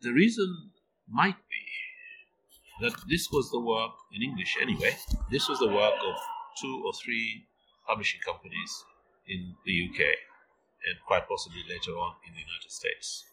the 0.00 0.12
reason 0.12 0.70
might 1.10 1.38
be 1.50 2.86
that 2.86 2.94
this 3.08 3.32
was 3.32 3.50
the 3.50 3.58
work, 3.58 3.94
in 4.12 4.22
English 4.22 4.56
anyway, 4.62 4.96
this 5.28 5.48
was 5.48 5.58
the 5.58 5.66
work 5.66 5.94
of 5.94 6.14
two 6.62 6.84
or 6.86 6.92
three 6.92 7.47
publishing 7.88 8.20
companies 8.24 8.84
in 9.26 9.54
the 9.64 9.88
UK 9.88 10.00
and 10.86 10.96
quite 11.06 11.28
possibly 11.28 11.62
later 11.68 11.92
on 11.92 12.14
in 12.26 12.34
the 12.34 12.40
United 12.40 12.70
States. 12.70 13.24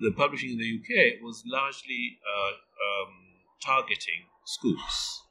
The 0.00 0.12
publishing 0.12 0.50
in 0.50 0.58
the 0.58 0.80
UK 0.80 1.22
was 1.22 1.44
largely 1.46 2.18
uh, 2.26 2.52
um, 2.86 3.14
targeting 3.62 4.26
schools. 4.44 5.22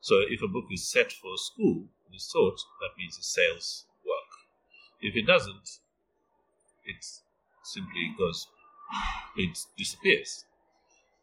So 0.00 0.20
if 0.28 0.42
a 0.42 0.48
book 0.48 0.66
is 0.70 0.90
set 0.90 1.12
for 1.12 1.34
a 1.34 1.38
school, 1.38 1.84
this 2.12 2.24
sort, 2.24 2.60
that 2.80 2.98
means 2.98 3.16
the 3.16 3.22
sales 3.22 3.84
work. 4.04 4.32
If 5.00 5.16
it 5.16 5.26
doesn't, 5.26 5.78
it 6.84 7.04
simply 7.62 8.14
goes, 8.18 8.48
it 9.36 9.58
disappears. 9.76 10.44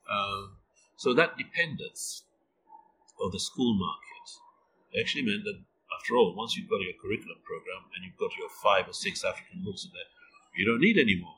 Um, 0.10 0.52
so 0.96 1.14
that 1.14 1.38
dependence 1.38 2.24
of 3.22 3.32
the 3.32 3.40
school 3.40 3.74
market 3.74 5.00
actually 5.00 5.24
meant 5.24 5.44
that, 5.44 5.60
after 5.96 6.16
all, 6.16 6.36
once 6.36 6.56
you've 6.56 6.70
got 6.70 6.82
your 6.82 6.94
curriculum 7.02 7.38
program 7.44 7.88
and 7.96 8.04
you've 8.06 8.18
got 8.18 8.36
your 8.38 8.50
five 8.50 8.88
or 8.88 8.94
six 8.94 9.24
African 9.24 9.64
books 9.64 9.86
in 9.86 9.92
there, 9.94 10.10
you 10.56 10.66
don't 10.66 10.82
need 10.82 10.98
any 10.98 11.16
more. 11.20 11.36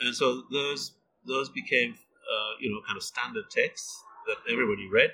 And 0.00 0.14
so 0.14 0.42
those 0.50 0.92
those 1.26 1.48
became, 1.48 1.94
uh, 1.94 2.52
you 2.60 2.70
know, 2.70 2.80
kind 2.86 2.96
of 2.96 3.02
standard 3.02 3.48
texts 3.50 4.02
that 4.26 4.36
everybody 4.50 4.88
read, 4.88 5.12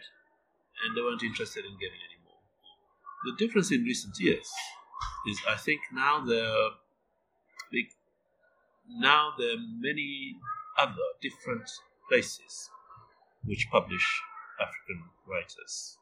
and 0.84 0.96
they 0.96 1.02
weren't 1.02 1.22
interested 1.22 1.64
in 1.64 1.72
getting 1.74 2.00
any 2.08 2.18
more. 2.24 2.40
the 3.24 3.36
difference 3.36 3.70
in 3.70 3.82
recent 3.84 4.18
years 4.18 4.48
is 5.28 5.38
I 5.48 5.56
think 5.56 5.80
now 5.92 6.24
there 6.24 6.70
big, 7.70 7.86
now 8.88 9.32
there 9.38 9.54
are 9.54 9.64
many 9.78 10.36
other 10.78 11.08
different 11.20 11.68
places 12.08 12.70
which 13.44 13.68
publish 13.70 14.06
African 14.60 15.04
writers, 15.26 15.98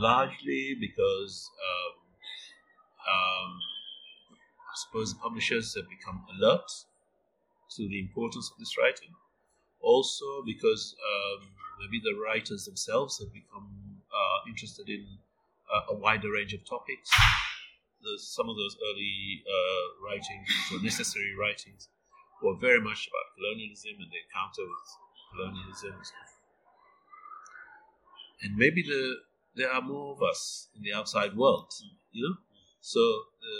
largely 0.00 0.76
because 0.80 1.50
um, 1.60 1.94
um, 3.06 3.60
I 4.70 4.74
suppose 4.74 5.14
the 5.14 5.20
publishers 5.20 5.74
have 5.76 5.88
become 5.88 6.24
alert 6.34 6.68
to 7.76 7.88
the 7.88 8.00
importance 8.00 8.50
of 8.50 8.58
this 8.58 8.76
writing. 8.78 9.14
Also, 9.80 10.42
because 10.44 10.94
um, 11.00 11.48
maybe 11.80 12.00
the 12.04 12.14
writers 12.20 12.64
themselves 12.66 13.18
have 13.18 13.32
become 13.32 13.70
uh, 14.12 14.48
interested 14.48 14.88
in 14.88 15.06
a, 15.72 15.92
a 15.92 15.96
wider 15.96 16.32
range 16.32 16.52
of 16.52 16.60
topics. 16.68 17.10
Some 18.18 18.48
of 18.48 18.56
those 18.56 18.76
early 18.90 19.44
uh, 19.44 20.04
writings, 20.04 20.48
or 20.72 20.82
necessary 20.82 21.34
writings, 21.36 21.88
were 22.42 22.56
very 22.56 22.80
much 22.80 23.08
about 23.08 23.26
colonialism 23.36 23.92
and 24.00 24.08
the 24.08 24.20
encounter 24.24 24.64
with 24.64 24.88
colonialism. 25.32 25.94
And 28.42 28.56
maybe 28.56 28.82
the, 28.82 29.16
there 29.60 29.70
are 29.70 29.82
more 29.82 30.14
of 30.14 30.22
us 30.22 30.68
in 30.76 30.82
the 30.82 30.92
outside 30.92 31.36
world, 31.36 31.72
you 32.12 32.22
know. 32.28 32.36
So 32.80 33.00
the 33.44 33.56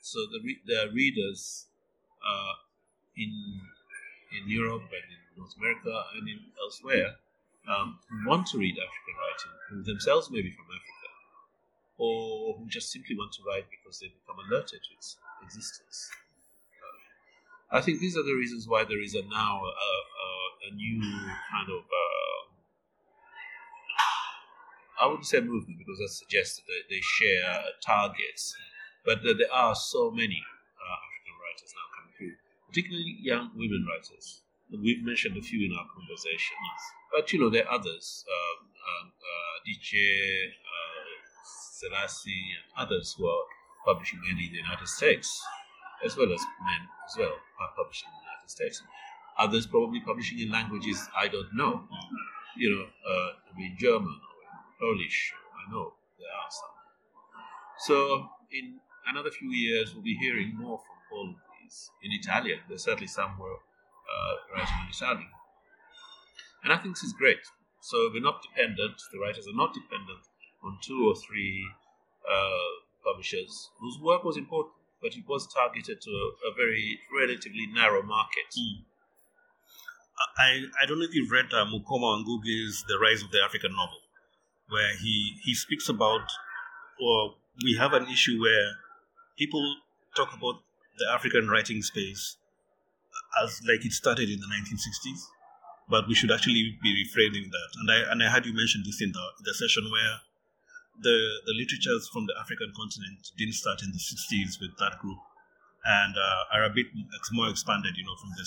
so 0.00 0.18
the 0.32 0.40
there 0.66 0.86
are 0.86 0.90
readers 0.92 1.66
uh, 2.24 2.54
in 3.16 3.32
in 4.36 4.48
Europe 4.48 4.82
and 4.82 5.06
in 5.14 5.20
North 5.36 5.56
America 5.56 6.04
and 6.14 6.28
in 6.28 6.40
elsewhere 6.62 7.16
um, 7.68 7.98
who 8.08 8.28
want 8.28 8.46
to 8.48 8.58
read 8.58 8.76
African 8.76 9.16
writing, 9.22 9.54
who 9.70 9.82
themselves 9.82 10.30
may 10.30 10.42
be 10.42 10.50
from 10.50 10.66
Africa 10.66 11.08
or 11.98 12.54
who 12.56 12.66
just 12.68 12.92
simply 12.92 13.16
want 13.16 13.32
to 13.32 13.42
write 13.46 13.66
because 13.70 13.98
they 13.98 14.08
become 14.08 14.38
alerted 14.46 14.80
to 14.82 14.94
its 14.96 15.16
existence. 15.42 16.10
Uh, 17.72 17.78
I 17.78 17.80
think 17.80 18.00
these 18.00 18.16
are 18.16 18.22
the 18.22 18.34
reasons 18.34 18.68
why 18.68 18.84
there 18.84 19.02
is 19.02 19.14
a 19.14 19.22
now 19.22 19.60
a, 19.64 19.68
a, 19.68 20.70
a 20.70 20.74
new 20.74 21.02
kind 21.50 21.68
of 21.68 21.82
uh, 21.84 22.07
I 25.00 25.06
wouldn't 25.06 25.26
say 25.26 25.40
movement 25.40 25.78
because 25.78 25.98
that 25.98 26.10
suggests 26.10 26.58
that 26.58 26.82
they, 26.90 27.00
share 27.00 27.62
targets, 27.84 28.54
but 29.04 29.22
there 29.22 29.52
are 29.52 29.74
so 29.74 30.10
many 30.10 30.42
uh, 30.42 30.96
African 30.98 31.34
writers 31.38 31.70
now 31.74 31.86
coming 31.94 32.12
through, 32.18 32.34
particularly 32.66 33.16
young 33.22 33.50
women 33.54 33.86
writers. 33.86 34.42
We've 34.70 35.04
mentioned 35.04 35.36
a 35.38 35.42
few 35.42 35.64
in 35.64 35.72
our 35.72 35.86
conversation, 35.94 36.56
but 37.14 37.32
you 37.32 37.40
know 37.40 37.48
there 37.48 37.66
are 37.66 37.78
others. 37.78 38.24
Um, 38.28 38.68
um, 38.68 39.12
uh, 39.12 39.56
DJ, 39.64 40.52
Selassie, 41.78 42.56
and 42.58 42.86
others 42.86 43.14
who 43.16 43.26
are 43.26 43.44
publishing 43.86 44.20
mainly 44.26 44.46
in 44.46 44.52
the 44.52 44.58
United 44.58 44.88
States, 44.88 45.42
as 46.04 46.16
well 46.16 46.32
as 46.32 46.40
men 46.66 46.82
as 47.06 47.16
well 47.16 47.36
are 47.60 47.70
publishing 47.76 48.08
in 48.08 48.18
the 48.18 48.24
United 48.26 48.50
States. 48.50 48.82
Others 49.38 49.66
probably 49.68 50.00
publishing 50.00 50.40
in 50.40 50.50
languages 50.50 51.08
I 51.16 51.28
don't 51.28 51.54
know, 51.54 51.84
you 52.56 52.70
know, 52.74 52.86
uh, 53.08 53.30
German 53.78 54.20
Polish. 54.80 55.32
I 55.54 55.70
know 55.70 55.94
there 56.18 56.30
are 56.30 56.50
some. 56.50 56.76
So 57.86 58.28
in 58.50 58.80
another 59.06 59.30
few 59.30 59.50
years, 59.50 59.94
we'll 59.94 60.02
be 60.02 60.16
hearing 60.16 60.54
more 60.56 60.78
from 60.78 60.98
all 61.12 61.28
of 61.30 61.36
these. 61.60 61.90
In 62.02 62.12
Italian, 62.12 62.60
there's 62.68 62.84
certainly 62.84 63.06
some 63.06 63.32
who 63.36 63.44
are 63.44 63.60
uh, 64.08 64.34
writing 64.54 64.76
in 64.84 64.90
Italian. 64.90 65.30
And 66.64 66.72
I 66.72 66.78
think 66.78 66.96
this 66.96 67.04
is 67.04 67.12
great. 67.12 67.44
So 67.80 68.10
we're 68.12 68.22
not 68.22 68.42
dependent, 68.42 69.00
the 69.12 69.20
writers 69.20 69.46
are 69.46 69.56
not 69.56 69.72
dependent 69.72 70.26
on 70.64 70.78
two 70.82 71.08
or 71.08 71.14
three 71.14 71.64
uh, 72.28 72.70
publishers 73.04 73.70
whose 73.80 73.98
work 74.02 74.24
was 74.24 74.36
important, 74.36 74.74
but 75.00 75.14
it 75.14 75.24
was 75.28 75.46
targeted 75.46 76.00
to 76.02 76.10
a, 76.10 76.50
a 76.50 76.54
very 76.56 76.98
relatively 77.14 77.66
narrow 77.72 78.02
market. 78.02 78.50
Mm. 78.58 78.84
I, 80.36 80.66
I 80.82 80.86
don't 80.86 80.98
know 80.98 81.06
if 81.06 81.14
you've 81.14 81.30
read 81.30 81.46
uh, 81.52 81.64
Mukoma 81.66 82.24
Ngugi's 82.26 82.84
The 82.88 82.98
Rise 82.98 83.22
of 83.22 83.30
the 83.30 83.38
African 83.38 83.70
Novel, 83.70 84.02
where 84.68 84.96
he, 84.96 85.36
he 85.44 85.54
speaks 85.54 85.88
about, 85.88 86.28
or 87.00 87.34
we 87.64 87.76
have 87.76 87.92
an 87.92 88.06
issue 88.08 88.40
where 88.40 88.76
people 89.36 89.76
talk 90.16 90.34
about 90.36 90.62
the 90.98 91.06
African 91.10 91.48
writing 91.48 91.82
space 91.82 92.36
as 93.42 93.60
like 93.68 93.84
it 93.84 93.92
started 93.92 94.28
in 94.28 94.40
the 94.40 94.46
1960s, 94.46 95.20
but 95.88 96.08
we 96.08 96.14
should 96.14 96.30
actually 96.30 96.76
be 96.82 96.90
reframing 97.04 97.50
that. 97.50 97.70
And 97.80 97.90
I, 97.90 98.12
and 98.12 98.22
I 98.22 98.28
had 98.30 98.46
you 98.46 98.54
mention 98.54 98.82
this 98.84 99.00
in 99.00 99.12
the, 99.12 99.26
the 99.44 99.54
session 99.54 99.84
where 99.90 100.20
the 101.00 101.16
the 101.46 101.54
literatures 101.54 102.10
from 102.12 102.26
the 102.26 102.34
African 102.38 102.72
continent 102.74 103.30
didn't 103.38 103.54
start 103.54 103.82
in 103.82 103.94
the 103.94 104.02
60s 104.02 104.58
with 104.60 104.74
that 104.78 104.98
group, 104.98 105.18
and 105.84 106.14
uh, 106.18 106.54
are 106.54 106.64
a 106.66 106.72
bit 106.74 106.86
more 107.32 107.48
expanded, 107.48 107.94
you 107.96 108.04
know, 108.04 108.16
from 108.18 108.34
the 108.34 108.44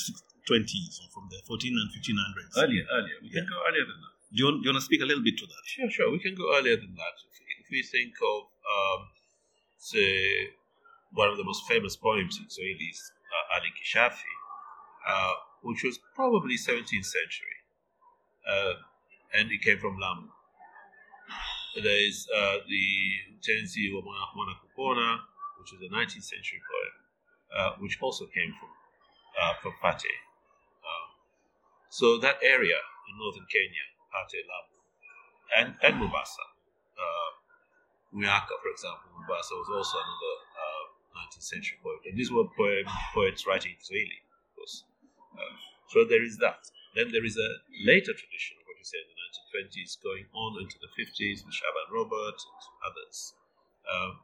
20s 0.52 1.00
or 1.00 1.08
from 1.16 1.32
the 1.32 1.40
14 1.48 1.72
and 1.72 1.90
1500s. 1.96 2.54
Earlier, 2.60 2.86
earlier. 2.92 3.18
We 3.24 3.30
can 3.32 3.48
go 3.48 3.56
earlier 3.68 3.88
than 3.88 4.00
that. 4.04 4.21
Do 4.32 4.38
you, 4.40 4.46
want, 4.46 4.64
do 4.64 4.70
you 4.70 4.74
want 4.74 4.82
to 4.82 4.86
speak 4.86 5.02
a 5.02 5.06
little 5.06 5.24
bit 5.24 5.38
to 5.38 5.46
that? 5.46 5.64
Sure, 5.66 5.92
sure. 5.92 6.12
We 6.12 6.20
can 6.20 6.36
go 6.36 6.56
earlier 6.56 6.78
than 6.78 6.96
that. 6.96 7.16
If, 7.28 7.68
we 7.72 7.84
think 7.84 8.12
of, 8.20 8.44
um, 8.68 9.08
say, 9.78 10.52
one 11.14 11.30
of 11.30 11.38
the 11.38 11.44
most 11.44 11.64
famous 11.68 11.96
poems 11.96 12.38
in 12.40 12.50
Swahili 12.50 12.92
is 12.92 13.12
uh, 13.32 13.56
Al-Inkishafi, 13.56 14.34
uh, 15.08 15.34
which 15.64 15.84
was 15.84 16.00
probably 16.16 16.56
17th 16.56 17.08
century, 17.08 17.58
uh, 18.48 18.74
and 19.40 19.52
it 19.52 19.62
came 19.62 19.80
from 19.80 19.98
Lamu. 20.00 20.28
There 21.76 22.08
is 22.08 22.28
uh, 22.36 22.58
the 22.68 22.88
Tenzi 23.40 23.88
wa 23.94 24.02
Mwana 24.04 24.56
Kupona, 24.60 25.20
which 25.60 25.72
is 25.72 25.80
a 25.80 25.94
19th 25.94 26.24
century 26.28 26.60
poem, 26.60 26.96
uh, 27.56 27.72
which 27.80 27.98
also 28.02 28.26
came 28.26 28.52
from 28.60 28.70
uh, 29.40 29.54
from 29.62 29.74
Pate. 29.82 30.12
Uh, 30.84 31.08
so 31.90 32.18
that 32.18 32.36
area 32.44 32.76
in 33.08 33.18
northern 33.18 33.48
Kenya, 33.48 33.86
Lamu, 34.12 34.78
and, 35.58 35.70
and 35.84 35.94
Mombasa, 36.00 36.46
uh, 36.96 37.32
Muyaka, 38.12 38.56
for 38.60 38.72
example, 38.72 39.08
Mubasa 39.16 39.56
was 39.56 39.70
also 39.72 39.98
another 40.00 40.36
19th 41.16 41.40
uh, 41.40 41.52
century 41.52 41.80
poet. 41.84 42.04
And 42.08 42.18
these 42.20 42.32
were 42.32 42.48
poem, 42.56 42.86
poets 43.16 43.48
writing 43.48 43.76
Swahili, 43.80 44.20
of 44.20 44.52
course. 44.56 44.84
Uh, 45.36 45.56
so 45.90 46.04
there 46.04 46.24
is 46.24 46.38
that. 46.40 46.60
Then 46.96 47.12
there 47.12 47.24
is 47.24 47.40
a 47.40 47.50
later 47.88 48.12
tradition 48.12 48.60
of 48.60 48.68
what 48.68 48.76
you 48.76 48.84
say 48.84 49.00
in 49.00 49.08
the 49.08 49.20
1920s 49.72 50.04
going 50.04 50.28
on 50.36 50.60
into 50.60 50.76
the 50.84 50.92
50s 50.92 51.44
with 51.48 51.56
Shaaban 51.56 51.88
Robert 51.92 52.36
and 52.36 52.62
others. 52.84 53.34
Um, 53.88 54.20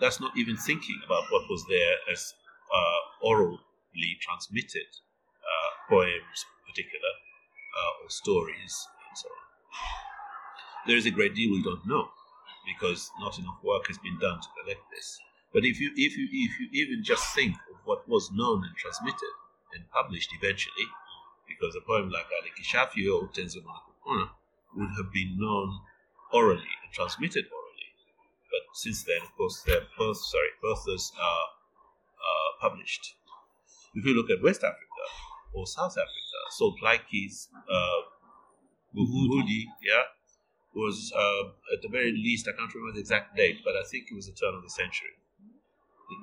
that's 0.00 0.20
not 0.20 0.36
even 0.36 0.56
thinking 0.56 1.00
about 1.04 1.24
what 1.32 1.48
was 1.48 1.64
there 1.68 1.96
as 2.12 2.34
uh, 2.68 3.00
orally 3.24 4.16
transmitted 4.20 4.88
uh, 5.40 5.70
poems, 5.88 6.44
in 6.44 6.72
particular, 6.72 7.12
uh, 7.72 8.04
or 8.04 8.10
stories, 8.10 8.74
so. 9.22 9.28
There 10.86 10.96
is 10.96 11.06
a 11.06 11.10
great 11.10 11.34
deal 11.34 11.50
we 11.50 11.62
don't 11.62 11.86
know 11.86 12.08
because 12.66 13.10
not 13.20 13.38
enough 13.38 13.58
work 13.62 13.86
has 13.88 13.98
been 13.98 14.18
done 14.18 14.40
to 14.40 14.48
collect 14.60 14.82
this. 14.94 15.18
But 15.52 15.64
if 15.64 15.80
you 15.80 15.90
if 15.96 16.16
you 16.16 16.28
if 16.30 16.60
you 16.60 16.68
even 16.72 17.02
just 17.02 17.34
think 17.34 17.56
of 17.72 17.80
what 17.84 18.08
was 18.08 18.30
known 18.32 18.64
and 18.64 18.76
transmitted 18.76 19.34
and 19.74 19.90
published 19.90 20.30
eventually, 20.36 20.86
because 21.48 21.74
a 21.74 21.80
poem 21.80 22.10
like 22.10 22.26
Al-Inkishafi 22.28 23.08
or 23.08 23.28
Tenzo 23.28 23.64
Manakukuna 23.64 24.28
would 24.76 24.90
have 24.96 25.12
been 25.12 25.36
known 25.38 25.80
orally 26.32 26.72
and 26.84 26.92
transmitted 26.92 27.46
orally. 27.50 27.88
But 28.52 28.76
since 28.76 29.04
then, 29.04 29.22
of 29.22 29.34
course, 29.36 29.62
their 29.62 29.82
both 29.96 30.18
sorry, 30.18 30.52
those 30.62 31.12
are 31.20 31.44
uh, 32.20 32.50
published. 32.60 33.14
If 33.94 34.04
you 34.04 34.14
look 34.14 34.30
at 34.30 34.42
West 34.42 34.62
Africa 34.62 35.04
or 35.54 35.66
South 35.66 35.92
Africa, 35.92 36.38
so 36.50 36.74
Plaatje's 36.80 37.48
uh, 37.70 37.97
yeah, 39.82 40.02
was 40.74 41.12
uh, 41.14 41.48
at 41.74 41.82
the 41.82 41.88
very 41.88 42.12
least, 42.12 42.48
I 42.48 42.56
can't 42.56 42.72
remember 42.74 42.94
the 42.94 43.00
exact 43.00 43.36
date, 43.36 43.58
but 43.64 43.74
I 43.74 43.82
think 43.90 44.06
it 44.10 44.14
was 44.14 44.26
the 44.26 44.32
turn 44.32 44.54
of 44.54 44.62
the 44.62 44.70
century, 44.70 45.14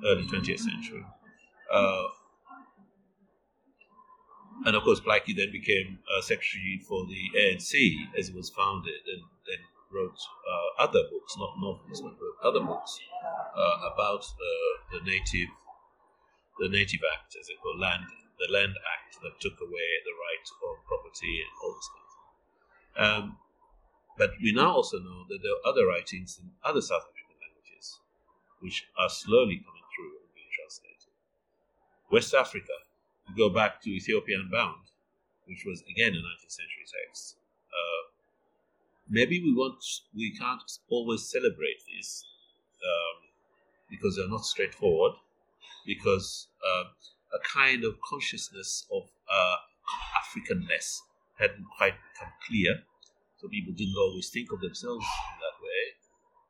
the 0.02 0.08
early 0.08 0.26
20th 0.26 0.60
century. 0.60 1.04
Uh, 1.72 2.04
and 4.64 4.74
of 4.74 4.82
course, 4.82 5.00
Plaatje 5.00 5.36
then 5.36 5.52
became 5.52 5.98
uh, 6.08 6.22
secretary 6.22 6.80
for 6.88 7.06
the 7.06 7.22
ANC 7.36 7.72
as 8.18 8.28
it 8.28 8.34
was 8.34 8.50
founded, 8.50 9.04
and 9.12 9.22
then 9.46 9.60
wrote 9.92 10.18
uh, 10.18 10.82
other 10.82 11.02
books, 11.10 11.36
not 11.38 11.54
novels, 11.60 12.00
but 12.00 12.16
wrote 12.18 12.38
other 12.42 12.60
books 12.60 12.98
uh, 13.54 13.92
about 13.92 14.24
the 14.92 15.00
native, 15.04 15.50
the 16.58 16.68
Native 16.68 17.00
Act, 17.14 17.36
as 17.38 17.48
it 17.48 17.56
were, 17.64 17.78
land, 17.78 18.04
the 18.38 18.52
Land 18.52 18.74
Act 18.96 19.20
that 19.22 19.40
took 19.40 19.60
away 19.60 19.88
the 20.04 20.16
right 20.16 20.46
of 20.68 20.84
property 20.86 21.40
and 21.44 21.52
all 21.62 21.74
this 21.74 21.84
stuff. 21.84 22.05
Um, 22.98 23.38
but 24.18 24.30
we 24.42 24.52
now 24.52 24.72
also 24.72 24.98
know 24.98 25.24
that 25.28 25.40
there 25.42 25.52
are 25.52 25.72
other 25.72 25.86
writings 25.86 26.40
in 26.40 26.50
other 26.64 26.80
South 26.80 27.04
African 27.04 27.36
languages, 27.40 28.00
which 28.60 28.88
are 28.98 29.10
slowly 29.10 29.60
coming 29.60 29.86
through 29.94 30.16
and 30.24 30.32
being 30.34 30.48
translated. 30.56 31.12
West 32.10 32.32
Africa 32.32 32.72
we 33.28 33.34
go 33.34 33.48
back 33.52 33.82
to 33.82 33.90
Ethiopia 33.90 34.38
Unbound, 34.38 34.86
which 35.46 35.64
was 35.66 35.82
again 35.90 36.12
a 36.12 36.16
19th 36.16 36.50
century 36.50 36.86
text. 36.86 37.36
Uh, 37.70 38.02
maybe 39.08 39.42
we 39.42 39.54
want 39.54 39.82
we 40.14 40.36
can't 40.36 40.62
always 40.88 41.28
celebrate 41.28 41.82
these 41.86 42.24
um, 42.82 43.28
because 43.90 44.16
they're 44.16 44.28
not 44.28 44.44
straightforward, 44.44 45.12
because 45.86 46.48
uh, 46.64 46.84
a 47.34 47.40
kind 47.52 47.84
of 47.84 47.98
consciousness 48.08 48.86
of 48.92 49.02
uh, 49.30 49.56
Africanness 50.22 51.00
hadn't 51.38 51.66
quite 51.76 51.94
become 52.12 52.32
clear, 52.48 52.82
so 53.36 53.48
people 53.48 53.72
didn't 53.72 53.96
always 53.96 54.28
think 54.30 54.52
of 54.52 54.60
themselves 54.60 55.04
in 55.04 55.36
that 55.40 55.56
way. 55.60 55.82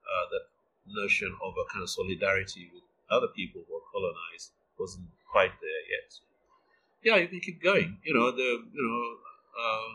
Uh, 0.07 0.25
that 0.31 0.47
notion 0.87 1.35
of 1.43 1.55
a 1.59 1.65
kind 1.73 1.83
of 1.83 1.91
solidarity 1.91 2.71
with 2.73 2.87
other 3.11 3.29
people 3.35 3.63
who 3.67 3.75
were 3.75 3.89
colonized 3.91 4.55
wasn't 4.79 5.07
quite 5.31 5.53
there 5.61 5.83
yet 5.91 6.11
yeah, 7.07 7.23
you 7.23 7.29
can 7.31 7.39
keep 7.39 7.63
going. 7.63 7.99
You 8.03 8.15
know, 8.15 8.35
the 8.35 8.67
you 8.75 8.83
know, 8.83 9.05
uh, 9.55 9.91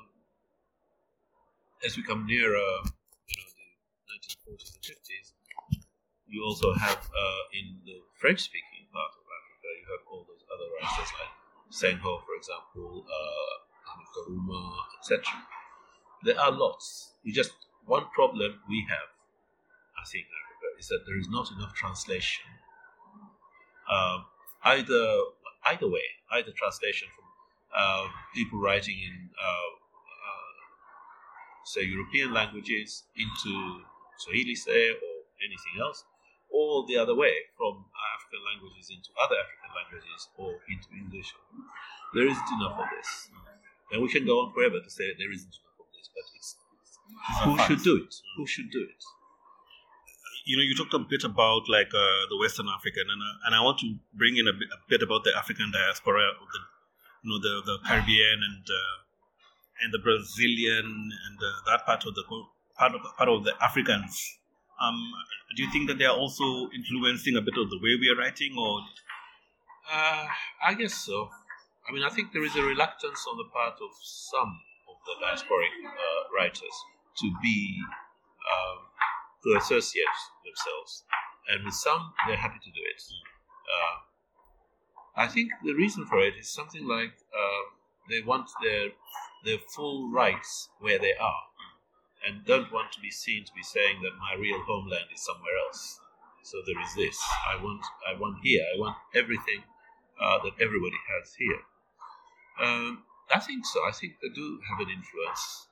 as 1.86 1.98
we 1.98 2.04
come 2.04 2.26
nearer, 2.26 2.56
you 3.28 3.36
know, 3.36 3.48
the 3.52 3.68
1940s 4.16 4.80
and 4.80 4.84
50s, 4.96 5.28
you 6.32 6.40
also 6.48 6.72
have 6.74 7.04
uh, 7.12 7.44
in 7.52 7.84
the 7.84 8.00
French-speaking 8.16 8.88
part 8.96 9.12
of 9.12 9.28
Africa, 9.28 9.68
you 9.76 9.86
have 9.92 10.04
all 10.08 10.24
those 10.24 10.48
other 10.48 10.72
writers 10.72 11.12
like 11.20 11.36
Senghor, 11.68 12.24
for 12.24 12.36
example, 12.40 13.04
uh, 13.04 13.56
Kourouma, 14.14 14.76
etc. 15.00 15.24
There 16.24 16.40
are 16.40 16.52
lots. 16.52 17.14
We 17.26 17.32
just 17.32 17.52
one 17.86 18.06
problem 18.14 18.60
we 18.70 18.86
have, 18.90 19.10
I 20.00 20.06
think, 20.12 20.26
is 20.80 20.88
that 20.88 21.04
there 21.06 21.18
is 21.18 21.30
not 21.30 21.52
enough 21.52 21.74
translation. 21.74 22.46
Um, 23.92 24.26
either 24.64 25.20
either 25.66 25.88
way, 25.88 26.04
either 26.32 26.52
translation 26.52 27.08
from 27.16 27.26
uh, 27.76 28.08
people 28.34 28.60
writing 28.60 28.98
in, 28.98 29.30
uh, 29.40 29.72
uh, 29.72 30.56
say, 31.66 31.84
European 31.84 32.34
languages 32.34 33.04
into 33.16 33.82
Swahili, 34.18 34.56
say, 34.56 34.90
or 34.92 35.14
anything 35.40 35.80
else, 35.80 36.04
or 36.50 36.86
the 36.88 36.98
other 36.98 37.16
way, 37.16 37.34
from 37.58 37.86
African 38.16 38.42
languages 38.46 38.90
into 38.90 39.10
other 39.22 39.36
African 39.40 39.72
languages 39.76 40.28
or 40.38 40.60
into 40.68 40.90
English. 40.98 41.34
There 42.14 42.28
isn't 42.28 42.50
enough 42.60 42.80
of 42.80 42.88
this. 42.92 43.30
And 43.92 44.02
we 44.02 44.10
can 44.10 44.26
go 44.26 44.40
on 44.40 44.54
forever 44.54 44.80
to 44.80 44.90
say 44.90 45.04
there 45.18 45.32
isn't 45.32 45.52
enough 45.52 45.80
of 45.80 45.88
this, 45.92 46.08
but 46.16 46.26
it's, 46.36 46.56
it's 46.82 46.98
who 47.44 47.58
should 47.68 47.84
do 47.84 47.96
it? 48.04 48.16
Who 48.38 48.48
should 48.48 48.72
do 48.72 48.82
it? 48.82 49.04
you 50.46 50.58
know, 50.58 50.64
you 50.64 50.76
talked 50.76 50.94
a 50.94 51.00
bit 51.00 51.24
about 51.24 51.70
like 51.70 51.94
uh, 51.94 52.22
the 52.30 52.38
Western 52.38 52.68
African, 52.68 53.06
and 53.12 53.22
uh, 53.22 53.46
and 53.46 53.56
I 53.56 53.62
want 53.62 53.80
to 53.80 53.96
bring 54.14 54.38
in 54.38 54.48
a 54.48 54.54
bit, 54.54 54.70
a 54.74 54.80
bit 54.90 55.02
about 55.02 55.24
the 55.24 55.32
African 55.38 55.72
diaspora, 55.72 56.22
the, 56.22 56.60
you 57.24 57.30
know, 57.30 57.40
the 57.40 57.62
the 57.66 57.78
Caribbean 57.88 58.40
and 58.42 58.66
uh, 58.66 58.96
and 59.84 59.94
the 59.94 60.00
Brazilian 60.00 60.86
and 60.86 61.38
uh, 61.38 61.72
that 61.72 61.86
part 61.86 62.06
of 62.06 62.16
the 62.16 62.24
part 62.78 62.96
of 62.96 63.02
part 63.18 63.30
of 63.30 63.44
the 63.44 63.54
Africans. 63.62 64.38
Um, 64.82 64.98
do 65.56 65.64
you 65.64 65.72
think 65.72 65.88
that 65.90 66.00
they 66.00 66.06
are 66.06 66.18
also 66.18 66.70
influencing 66.74 67.36
a 67.36 67.42
bit 67.42 67.54
of 67.58 67.70
the 67.70 67.78
way 67.78 67.96
we 68.00 68.10
are 68.10 68.18
writing, 68.18 68.56
or? 68.58 68.82
Uh, 69.92 70.26
I 70.66 70.74
guess 70.74 70.94
so. 70.94 71.30
I 71.88 71.92
mean, 71.92 72.04
I 72.04 72.10
think 72.10 72.32
there 72.32 72.44
is 72.44 72.56
a 72.56 72.64
reluctance 72.64 73.26
on 73.30 73.38
the 73.38 73.50
part 73.52 73.76
of 73.82 73.92
some 74.02 74.62
of 74.88 74.96
the 75.06 75.16
diasporic 75.26 75.74
uh, 75.86 76.36
writers 76.36 76.76
to 77.18 77.34
be 77.42 77.82
um, 78.48 78.78
to 79.44 79.58
associate 79.58 80.18
themselves. 80.46 81.04
And 81.50 81.66
with 81.66 81.74
some, 81.74 82.14
they're 82.28 82.38
happy 82.38 82.60
to 82.64 82.72
do 82.72 82.82
it. 82.86 83.02
Uh, 83.66 83.98
I 85.16 85.28
think 85.28 85.52
the 85.64 85.74
reason 85.74 86.06
for 86.06 86.20
it 86.20 86.36
is 86.40 86.50
something 86.50 86.88
like 86.88 87.14
uh, 87.34 87.64
they 88.10 88.22
want 88.22 88.50
their 88.64 88.90
their 89.44 89.58
full 89.76 90.10
rights 90.12 90.70
where 90.80 91.00
they 91.00 91.14
are, 91.16 91.44
and 92.26 92.46
don't 92.46 92.72
want 92.72 92.92
to 92.94 93.02
be 93.02 93.10
seen 93.10 93.44
to 93.44 93.54
be 93.54 93.64
saying 93.64 94.02
that 94.04 94.18
my 94.20 94.40
real 94.40 94.62
homeland 94.68 95.10
is 95.14 95.26
somewhere 95.26 95.58
else. 95.66 96.00
So 96.44 96.58
there 96.66 96.80
is 96.82 96.94
this. 96.96 97.20
I 97.50 97.62
want 97.62 97.82
I 98.08 98.20
want 98.20 98.38
here. 98.44 98.64
I 98.74 98.80
want 98.80 98.98
everything 99.16 99.64
uh, 100.22 100.38
that 100.44 100.54
everybody 100.62 100.98
has 101.10 101.34
here. 101.36 101.62
Um, 102.60 103.04
I 103.34 103.40
think 103.40 103.66
so. 103.66 103.80
I 103.88 103.92
think 103.92 104.20
they 104.22 104.30
do 104.34 104.60
have 104.70 104.80
an 104.80 104.92
influence 104.92 105.68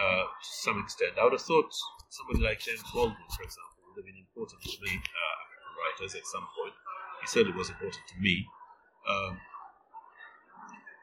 uh, 0.00 0.24
to 0.24 0.50
some 0.64 0.80
extent. 0.80 1.18
I 1.20 1.24
would 1.24 1.32
have 1.34 1.42
thought 1.42 1.68
somebody 2.08 2.40
like 2.40 2.60
James 2.60 2.82
Baldwin, 2.92 3.28
for 3.36 3.42
example, 3.44 3.84
would 3.88 4.00
have 4.00 4.06
been 4.06 4.16
important 4.16 4.62
to 4.62 4.78
me, 4.80 4.96
uh, 4.96 5.40
writers 5.76 6.14
at 6.14 6.26
some 6.26 6.46
point. 6.56 6.74
He 7.20 7.26
certainly 7.26 7.56
was 7.56 7.68
important 7.68 8.00
to 8.08 8.16
me. 8.20 8.46
Um, 9.08 9.38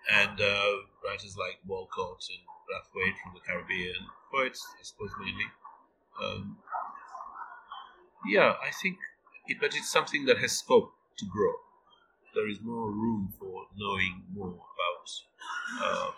and 0.10 0.41
uh, 0.41 0.71
writers 1.06 1.38
like 1.38 1.60
Walcott 1.67 2.25
and 2.34 2.41
Brathwaite 2.65 3.15
from 3.21 3.34
the 3.36 3.41
Caribbean, 3.45 4.10
poets, 4.32 4.65
I 4.80 4.84
suppose, 4.84 5.12
mainly. 5.19 5.45
Um, 6.21 6.58
Yeah, 8.28 8.56
I 8.62 8.71
think, 8.71 8.97
it, 9.47 9.58
but 9.60 9.75
it's 9.75 9.89
something 9.91 10.25
that 10.25 10.39
has 10.39 10.60
scope 10.60 10.93
to 11.17 11.25
grow. 11.25 11.54
There 12.36 12.48
is 12.50 12.62
more 12.62 12.92
room 12.92 13.34
for 13.39 13.65
knowing 13.76 14.24
more 14.34 14.50
about 14.50 15.08
uh, 15.82 16.12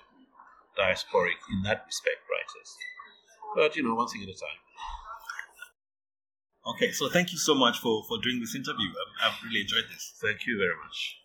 diasporic, 0.77 1.39
in 1.51 1.63
that 1.63 1.85
respect, 1.85 2.21
writers. 2.29 2.77
But, 3.55 3.75
you 3.75 3.83
know, 3.83 3.95
one 3.95 4.07
thing 4.07 4.23
at 4.23 4.29
a 4.29 4.33
time. 4.33 4.59
Okay, 6.65 6.91
so 6.91 7.09
thank 7.09 7.31
you 7.31 7.37
so 7.37 7.55
much 7.55 7.79
for, 7.79 8.03
for 8.07 8.17
doing 8.21 8.39
this 8.39 8.55
interview. 8.55 8.89
I've, 8.89 9.31
I've 9.33 9.43
really 9.43 9.61
enjoyed 9.61 9.85
this. 9.89 10.13
Thank 10.21 10.45
you 10.45 10.57
very 10.57 10.77
much. 10.83 11.20